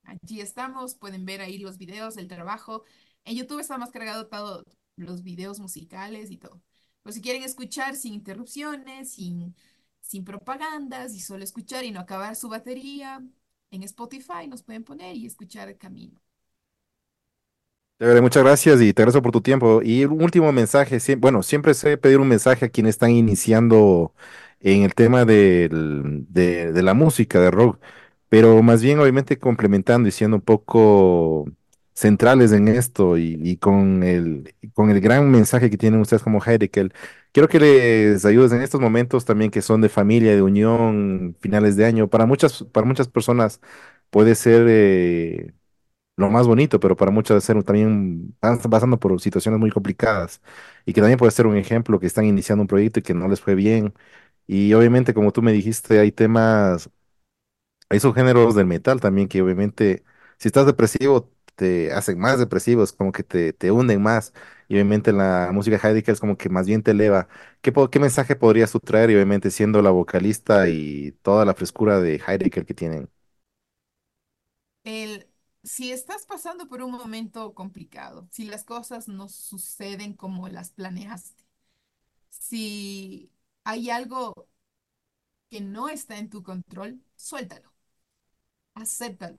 Allí 0.05 0.41
estamos, 0.41 0.95
pueden 0.95 1.25
ver 1.25 1.41
ahí 1.43 1.59
los 1.59 1.79
videos, 1.79 2.17
el 2.17 2.29
trabajo. 2.29 2.85
En 3.25 3.37
YouTube 3.37 3.61
está 3.61 3.79
más 3.79 3.91
cargado 3.91 4.27
todo, 4.29 4.65
los 4.97 5.23
videos 5.23 5.61
musicales 5.61 6.31
y 6.31 6.37
todo. 6.39 6.63
Pero 7.03 7.13
si 7.15 7.21
quieren 7.23 7.43
escuchar 7.43 7.97
sin 7.97 8.15
interrupciones, 8.15 9.13
sin, 9.15 9.55
sin 10.01 10.25
propagandas 10.25 11.15
y 11.15 11.21
solo 11.21 11.45
escuchar 11.45 11.85
y 11.85 11.91
no 11.93 12.01
acabar 12.01 12.37
su 12.37 12.49
batería, 12.49 13.23
en 13.71 13.83
Spotify 13.85 14.47
nos 14.49 14.63
pueden 14.63 14.85
poner 14.85 15.17
y 15.17 15.27
escuchar 15.27 15.69
el 15.69 15.79
camino. 15.79 16.21
muchas 18.23 18.43
gracias 18.43 18.81
y 18.81 18.95
te 18.95 19.03
agradezco 19.03 19.23
por 19.23 19.33
tu 19.33 19.43
tiempo. 19.43 19.83
Y 19.83 20.05
un 20.07 20.23
último 20.23 20.51
mensaje, 20.53 20.99
bueno, 21.17 21.43
siempre 21.43 21.75
sé 21.75 21.99
pedir 21.99 22.19
un 22.19 22.29
mensaje 22.29 22.65
a 22.67 22.69
quienes 22.71 22.95
están 22.95 23.11
iniciando 23.11 24.15
en 24.61 24.83
el 24.85 24.95
tema 24.95 25.25
del- 25.27 26.25
de, 26.29 26.73
de 26.73 26.83
la 26.83 26.95
música, 26.95 27.41
de 27.41 27.51
rock, 27.51 27.79
pero 28.31 28.63
más 28.63 28.83
bien 28.83 28.99
obviamente 29.01 29.39
complementando 29.39 30.09
y 30.09 30.13
siendo 30.13 30.37
un 30.39 30.43
poco 30.43 31.47
centrales 32.01 32.53
en 32.53 32.69
esto 32.69 33.19
y, 33.19 33.39
y 33.43 33.57
con 33.59 34.03
el, 34.03 34.55
con 34.75 34.91
el 34.91 35.01
gran 35.01 35.31
mensaje 35.31 35.71
que 35.71 35.77
tienen 35.79 36.01
ustedes 36.01 36.23
como 36.23 36.41
Heidekel. 36.45 36.93
Quiero 37.33 37.49
que 37.49 37.61
les 37.61 38.25
ayudes 38.25 38.53
en 38.53 38.63
estos 38.63 38.81
momentos 38.81 39.25
también 39.25 39.51
que 39.51 39.63
son 39.63 39.81
de 39.81 39.89
familia, 39.89 40.35
de 40.35 40.43
unión, 40.43 41.37
finales 41.41 41.77
de 41.77 41.85
año. 41.87 42.09
Para 42.09 42.27
muchas, 42.27 42.65
para 42.65 42.87
muchas 42.87 43.09
personas 43.09 43.61
puede 44.11 44.35
ser... 44.35 44.67
eh, 44.69 45.53
lo 46.17 46.31
más 46.31 46.47
bonito, 46.47 46.81
pero 46.81 46.97
para 46.97 47.11
muchos 47.11 47.37
de 47.37 47.41
ser 47.41 47.63
también 47.65 48.35
están 48.43 48.59
pasando 48.71 48.99
por 49.01 49.21
situaciones 49.21 49.59
muy 49.61 49.71
complicadas 49.71 50.43
y 50.85 50.93
que 50.93 51.01
también 51.01 51.19
puede 51.19 51.33
ser 51.33 51.47
un 51.47 51.57
ejemplo 51.57 51.99
que 52.01 52.07
están 52.07 52.27
iniciando 52.27 52.63
un 52.63 52.69
proyecto 52.69 53.01
y 53.01 53.03
que 53.03 53.15
no 53.15 53.29
les 53.29 53.41
fue 53.41 53.55
bien. 53.55 53.95
Y 54.47 54.75
obviamente, 54.75 55.15
como 55.15 55.33
tú 55.33 55.43
me 55.43 55.53
dijiste, 55.53 55.99
hay 56.01 56.13
temas, 56.13 56.91
hay 57.89 58.01
subgéneros 58.01 58.55
del 58.55 58.67
metal 58.67 59.01
también 59.01 59.29
que 59.29 59.43
obviamente, 59.43 60.05
si 60.39 60.49
estás 60.49 60.67
depresivo, 60.67 61.31
te 61.61 61.93
hacen 61.93 62.19
más 62.19 62.39
depresivos, 62.39 62.93
como 62.93 63.13
que 63.13 63.23
te, 63.23 63.53
te 63.53 63.71
hunden 63.73 64.03
más. 64.03 64.33
Y 64.69 64.75
obviamente 64.75 65.13
la 65.13 65.51
música 65.53 65.77
Heidegger 65.83 66.15
es 66.15 66.21
como 66.21 66.37
que 66.39 66.49
más 66.49 66.67
bien 66.67 66.83
te 66.83 66.93
eleva. 66.93 67.29
¿Qué, 67.61 67.73
qué 67.91 67.99
mensaje 68.01 68.37
podrías 68.37 68.73
tú 68.73 68.81
traer? 68.81 69.11
Obviamente 69.11 69.51
siendo 69.51 69.83
la 69.83 69.91
vocalista 69.91 70.69
y 70.69 71.13
toda 71.23 71.45
la 71.45 71.55
frescura 71.55 72.01
de 72.01 72.17
Heidegger 72.27 72.65
que 72.67 72.75
tienen. 72.75 73.11
El, 74.85 75.29
si 75.63 75.93
estás 75.93 76.27
pasando 76.27 76.69
por 76.69 76.83
un 76.83 76.93
momento 76.93 77.55
complicado, 77.55 78.29
si 78.33 78.45
las 78.47 78.65
cosas 78.65 79.09
no 79.09 79.29
suceden 79.29 80.15
como 80.15 80.49
las 80.49 80.71
planeaste, 80.71 81.45
si 82.31 83.33
hay 83.65 83.91
algo 83.91 84.49
que 85.51 85.61
no 85.61 85.89
está 85.89 86.19
en 86.19 86.29
tu 86.31 86.43
control, 86.43 87.01
suéltalo, 87.17 87.73
acéptalo 88.75 89.39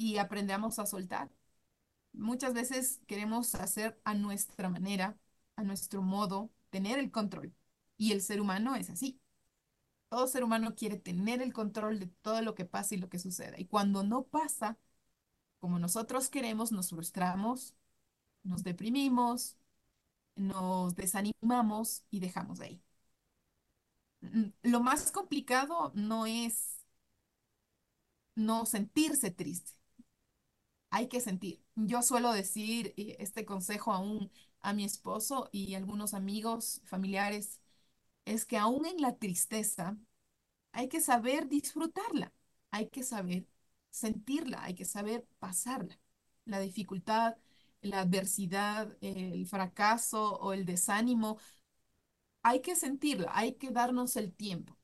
y 0.00 0.18
aprendamos 0.18 0.78
a 0.78 0.86
soltar. 0.86 1.30
Muchas 2.12 2.54
veces 2.54 3.00
queremos 3.06 3.54
hacer 3.54 4.00
a 4.04 4.14
nuestra 4.14 4.70
manera, 4.70 5.18
a 5.56 5.62
nuestro 5.64 6.02
modo, 6.02 6.50
tener 6.70 6.98
el 6.98 7.10
control. 7.10 7.54
Y 7.98 8.12
el 8.12 8.22
ser 8.22 8.40
humano 8.40 8.76
es 8.76 8.90
así. 8.90 9.20
Todo 10.08 10.26
ser 10.26 10.44
humano 10.44 10.74
quiere 10.74 10.96
tener 10.98 11.42
el 11.42 11.52
control 11.52 12.00
de 12.00 12.06
todo 12.22 12.42
lo 12.42 12.54
que 12.54 12.64
pasa 12.64 12.94
y 12.94 12.98
lo 12.98 13.10
que 13.10 13.18
suceda. 13.18 13.60
Y 13.60 13.66
cuando 13.66 14.02
no 14.04 14.24
pasa 14.24 14.78
como 15.60 15.78
nosotros 15.78 16.30
queremos, 16.30 16.72
nos 16.72 16.90
frustramos, 16.90 17.74
nos 18.44 18.64
deprimimos, 18.64 19.58
nos 20.36 20.96
desanimamos 20.96 22.04
y 22.10 22.20
dejamos 22.20 22.58
de 22.60 22.66
ahí. 22.66 22.82
Lo 24.62 24.80
más 24.80 25.12
complicado 25.12 25.92
no 25.94 26.26
es 26.26 26.80
no 28.34 28.66
sentirse 28.66 29.30
triste, 29.30 29.72
hay 30.90 31.08
que 31.08 31.20
sentir. 31.20 31.62
Yo 31.76 32.02
suelo 32.02 32.32
decir 32.32 32.94
eh, 32.96 33.16
este 33.20 33.44
consejo 33.44 33.92
aún 33.92 34.30
a 34.60 34.72
mi 34.74 34.84
esposo 34.84 35.48
y 35.52 35.74
algunos 35.74 36.14
amigos, 36.14 36.82
familiares, 36.84 37.60
es 38.26 38.46
que 38.46 38.58
aún 38.58 38.86
en 38.86 39.00
la 39.02 39.16
tristeza 39.18 39.98
hay 40.72 40.88
que 40.88 41.00
saber 41.00 41.48
disfrutarla, 41.48 42.32
hay 42.70 42.88
que 42.90 43.02
saber 43.04 43.46
sentirla, 43.90 44.64
hay 44.64 44.74
que 44.74 44.84
saber 44.84 45.26
pasarla. 45.38 45.98
La 46.44 46.60
dificultad, 46.60 47.36
la 47.82 48.00
adversidad, 48.00 48.96
el 49.00 49.46
fracaso 49.46 50.36
o 50.38 50.52
el 50.52 50.64
desánimo, 50.66 51.38
hay 52.42 52.60
que 52.60 52.76
sentirla, 52.76 53.30
hay 53.34 53.54
que 53.54 53.70
darnos 53.70 54.14
el 54.16 54.32
tiempo. 54.34 54.76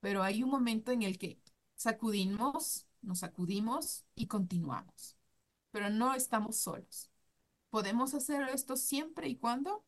Pero 0.00 0.22
hay 0.22 0.42
un 0.42 0.50
momento 0.50 0.92
en 0.92 1.02
el 1.02 1.18
que 1.18 1.40
sacudimos, 1.76 2.86
nos 3.02 3.20
sacudimos 3.20 4.04
y 4.14 4.26
continuamos. 4.26 5.16
Pero 5.70 5.90
no 5.90 6.14
estamos 6.14 6.56
solos. 6.58 7.10
Podemos 7.70 8.14
hacer 8.14 8.48
esto 8.48 8.76
siempre 8.76 9.28
y 9.28 9.36
cuando 9.36 9.84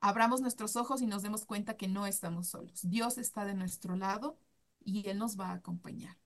abramos 0.00 0.40
nuestros 0.40 0.76
ojos 0.76 1.02
y 1.02 1.06
nos 1.06 1.22
demos 1.22 1.44
cuenta 1.44 1.76
que 1.76 1.88
no 1.88 2.06
estamos 2.06 2.48
solos. 2.48 2.80
Dios 2.82 3.18
está 3.18 3.44
de 3.44 3.54
nuestro 3.54 3.96
lado 3.96 4.38
y 4.84 5.08
Él 5.08 5.18
nos 5.18 5.38
va 5.38 5.50
a 5.50 5.54
acompañar. 5.54 6.16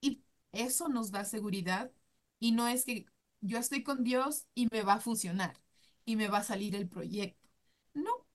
Y 0.00 0.22
eso 0.52 0.88
nos 0.88 1.10
da 1.10 1.24
seguridad 1.24 1.90
y 2.38 2.52
no 2.52 2.68
es 2.68 2.84
que 2.84 3.06
yo 3.40 3.58
estoy 3.58 3.82
con 3.82 4.04
Dios 4.04 4.46
y 4.54 4.68
me 4.72 4.82
va 4.82 4.94
a 4.94 5.00
funcionar 5.00 5.56
y 6.04 6.16
me 6.16 6.28
va 6.28 6.38
a 6.38 6.44
salir 6.44 6.74
el 6.76 6.88
proyecto. 6.88 7.48
No, 7.94 8.26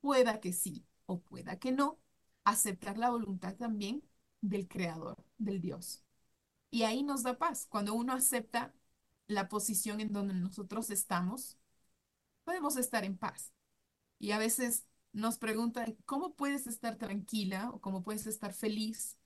pueda 0.00 0.40
que 0.40 0.52
sí 0.52 0.86
o 1.06 1.20
pueda 1.20 1.58
que 1.58 1.72
no. 1.72 1.98
Aceptar 2.44 2.98
la 2.98 3.10
voluntad 3.10 3.54
también 3.56 4.02
del 4.42 4.68
Creador, 4.68 5.24
del 5.38 5.62
Dios. 5.62 6.04
Y 6.70 6.84
ahí 6.84 7.02
nos 7.04 7.22
da 7.24 7.38
paz. 7.38 7.66
Cuando 7.70 7.94
uno 7.94 8.14
acepta 8.14 8.74
la 9.28 9.48
posición 9.48 10.00
en 10.00 10.12
donde 10.12 10.34
nosotros 10.34 10.90
estamos, 10.90 11.58
podemos 12.44 12.76
estar 12.76 13.04
en 13.04 13.16
paz. 13.18 13.52
Y 14.18 14.32
a 14.32 14.38
veces 14.38 14.86
nos 15.12 15.38
preguntan, 15.38 15.96
¿cómo 16.06 16.34
puedes 16.36 16.66
estar 16.66 16.96
tranquila 16.98 17.70
o 17.72 17.80
cómo 17.80 18.02
puedes 18.04 18.26
estar 18.26 18.54
feliz 18.54 19.18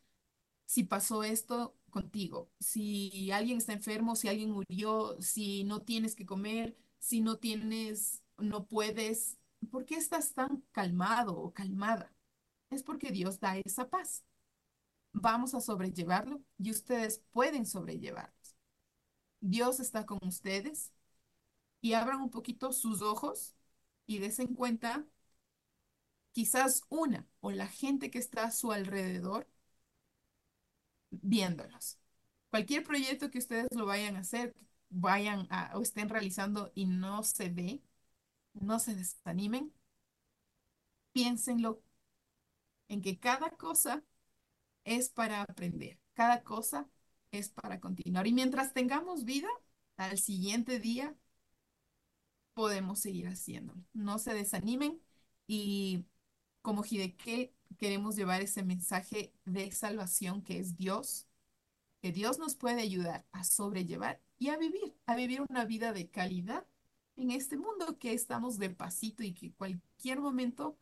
si 0.66 0.84
pasó 0.84 1.24
esto 1.24 1.76
contigo? 1.90 2.50
Si 2.60 3.30
alguien 3.32 3.58
está 3.58 3.72
enfermo, 3.72 4.16
si 4.16 4.28
alguien 4.28 4.50
murió, 4.52 5.16
si 5.20 5.64
no 5.64 5.82
tienes 5.82 6.14
que 6.16 6.26
comer, 6.26 6.76
si 6.98 7.20
no 7.20 7.38
tienes, 7.38 8.22
no 8.38 8.66
puedes, 8.66 9.38
¿por 9.70 9.86
qué 9.86 9.96
estás 9.96 10.34
tan 10.34 10.62
calmado 10.72 11.36
o 11.38 11.52
calmada? 11.52 12.14
Es 12.70 12.82
porque 12.82 13.10
Dios 13.12 13.40
da 13.40 13.58
esa 13.58 13.88
paz. 13.90 14.24
Vamos 15.18 15.54
a 15.54 15.62
sobrellevarlo 15.62 16.42
y 16.58 16.70
ustedes 16.70 17.22
pueden 17.32 17.64
sobrellevarlo. 17.64 18.34
Dios 19.40 19.80
está 19.80 20.04
con 20.04 20.18
ustedes 20.22 20.92
y 21.80 21.94
abran 21.94 22.20
un 22.20 22.30
poquito 22.30 22.72
sus 22.72 23.00
ojos 23.00 23.54
y 24.06 24.18
des 24.18 24.38
en 24.40 24.54
cuenta 24.54 25.06
quizás 26.32 26.82
una 26.90 27.26
o 27.40 27.50
la 27.50 27.66
gente 27.66 28.10
que 28.10 28.18
está 28.18 28.44
a 28.44 28.50
su 28.50 28.72
alrededor 28.72 29.48
viéndolos. 31.10 31.98
Cualquier 32.50 32.84
proyecto 32.84 33.30
que 33.30 33.38
ustedes 33.38 33.68
lo 33.74 33.86
vayan 33.86 34.16
a 34.16 34.20
hacer, 34.20 34.54
vayan 34.90 35.48
o 35.74 35.80
estén 35.82 36.08
realizando 36.10 36.70
y 36.74 36.86
no 36.86 37.22
se 37.22 37.48
ve, 37.48 37.82
no 38.54 38.78
se 38.80 38.94
desanimen, 38.94 39.72
piénsenlo 41.12 41.82
en 42.88 43.00
que 43.02 43.18
cada 43.18 43.50
cosa 43.50 44.02
es 44.86 45.10
para 45.10 45.42
aprender, 45.42 45.98
cada 46.14 46.42
cosa 46.42 46.88
es 47.32 47.50
para 47.50 47.80
continuar. 47.80 48.26
Y 48.26 48.32
mientras 48.32 48.72
tengamos 48.72 49.24
vida, 49.24 49.48
al 49.98 50.18
siguiente 50.18 50.80
día 50.80 51.14
podemos 52.54 53.00
seguir 53.00 53.28
haciéndolo. 53.28 53.82
No 53.92 54.18
se 54.18 54.32
desanimen 54.32 55.00
y 55.46 56.06
como 56.62 56.84
Hideki 56.84 57.52
queremos 57.78 58.16
llevar 58.16 58.40
ese 58.42 58.62
mensaje 58.62 59.34
de 59.44 59.70
salvación 59.72 60.42
que 60.42 60.58
es 60.58 60.76
Dios, 60.76 61.26
que 62.00 62.12
Dios 62.12 62.38
nos 62.38 62.54
puede 62.54 62.80
ayudar 62.80 63.26
a 63.32 63.44
sobrellevar 63.44 64.22
y 64.38 64.48
a 64.48 64.56
vivir, 64.56 64.94
a 65.06 65.16
vivir 65.16 65.42
una 65.48 65.64
vida 65.64 65.92
de 65.92 66.08
calidad 66.10 66.66
en 67.16 67.30
este 67.30 67.56
mundo 67.56 67.98
que 67.98 68.12
estamos 68.12 68.58
de 68.58 68.70
pasito 68.70 69.22
y 69.22 69.34
que 69.34 69.52
cualquier 69.52 70.20
momento 70.20 70.78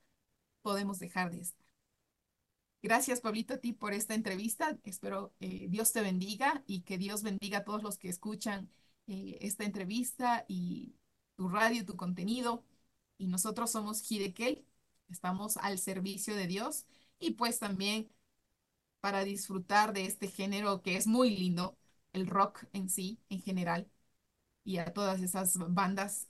podemos 0.62 0.98
dejar 0.98 1.30
de 1.30 1.40
estar. 1.40 1.63
Gracias, 2.84 3.22
Pablito, 3.22 3.54
a 3.54 3.56
ti 3.58 3.72
por 3.72 3.94
esta 3.94 4.12
entrevista. 4.14 4.78
Espero 4.84 5.32
eh, 5.40 5.68
Dios 5.70 5.92
te 5.92 6.02
bendiga 6.02 6.62
y 6.66 6.82
que 6.82 6.98
Dios 6.98 7.22
bendiga 7.22 7.58
a 7.58 7.64
todos 7.64 7.82
los 7.82 7.96
que 7.96 8.10
escuchan 8.10 8.68
eh, 9.06 9.38
esta 9.40 9.64
entrevista 9.64 10.44
y 10.48 10.94
tu 11.34 11.48
radio, 11.48 11.86
tu 11.86 11.96
contenido. 11.96 12.62
Y 13.16 13.26
nosotros 13.28 13.70
somos 13.70 14.10
Hidekei, 14.10 14.66
estamos 15.08 15.56
al 15.56 15.78
servicio 15.78 16.36
de 16.36 16.46
Dios 16.46 16.84
y 17.18 17.32
pues 17.32 17.58
también 17.58 18.10
para 19.00 19.24
disfrutar 19.24 19.92
de 19.94 20.06
este 20.06 20.28
género 20.28 20.82
que 20.82 20.96
es 20.96 21.06
muy 21.06 21.30
lindo, 21.30 21.78
el 22.12 22.26
rock 22.26 22.64
en 22.74 22.90
sí, 22.90 23.20
en 23.30 23.42
general, 23.42 23.90
y 24.64 24.78
a 24.78 24.92
todas 24.92 25.22
esas 25.22 25.56
bandas 25.74 26.28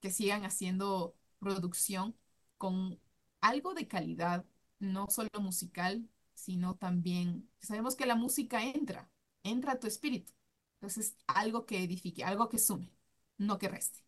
que 0.00 0.10
sigan 0.10 0.44
haciendo 0.44 1.16
producción 1.38 2.16
con 2.58 3.00
algo 3.40 3.74
de 3.74 3.88
calidad, 3.88 4.44
no 4.82 5.08
solo 5.10 5.30
musical, 5.40 6.08
sino 6.34 6.76
también, 6.76 7.48
sabemos 7.60 7.96
que 7.96 8.06
la 8.06 8.16
música 8.16 8.62
entra, 8.64 9.10
entra 9.44 9.72
a 9.72 9.80
tu 9.80 9.86
espíritu. 9.86 10.32
Entonces, 10.76 11.16
algo 11.26 11.66
que 11.66 11.82
edifique, 11.82 12.24
algo 12.24 12.48
que 12.48 12.58
sume, 12.58 12.92
no 13.38 13.58
que 13.58 13.68
reste. 13.68 14.04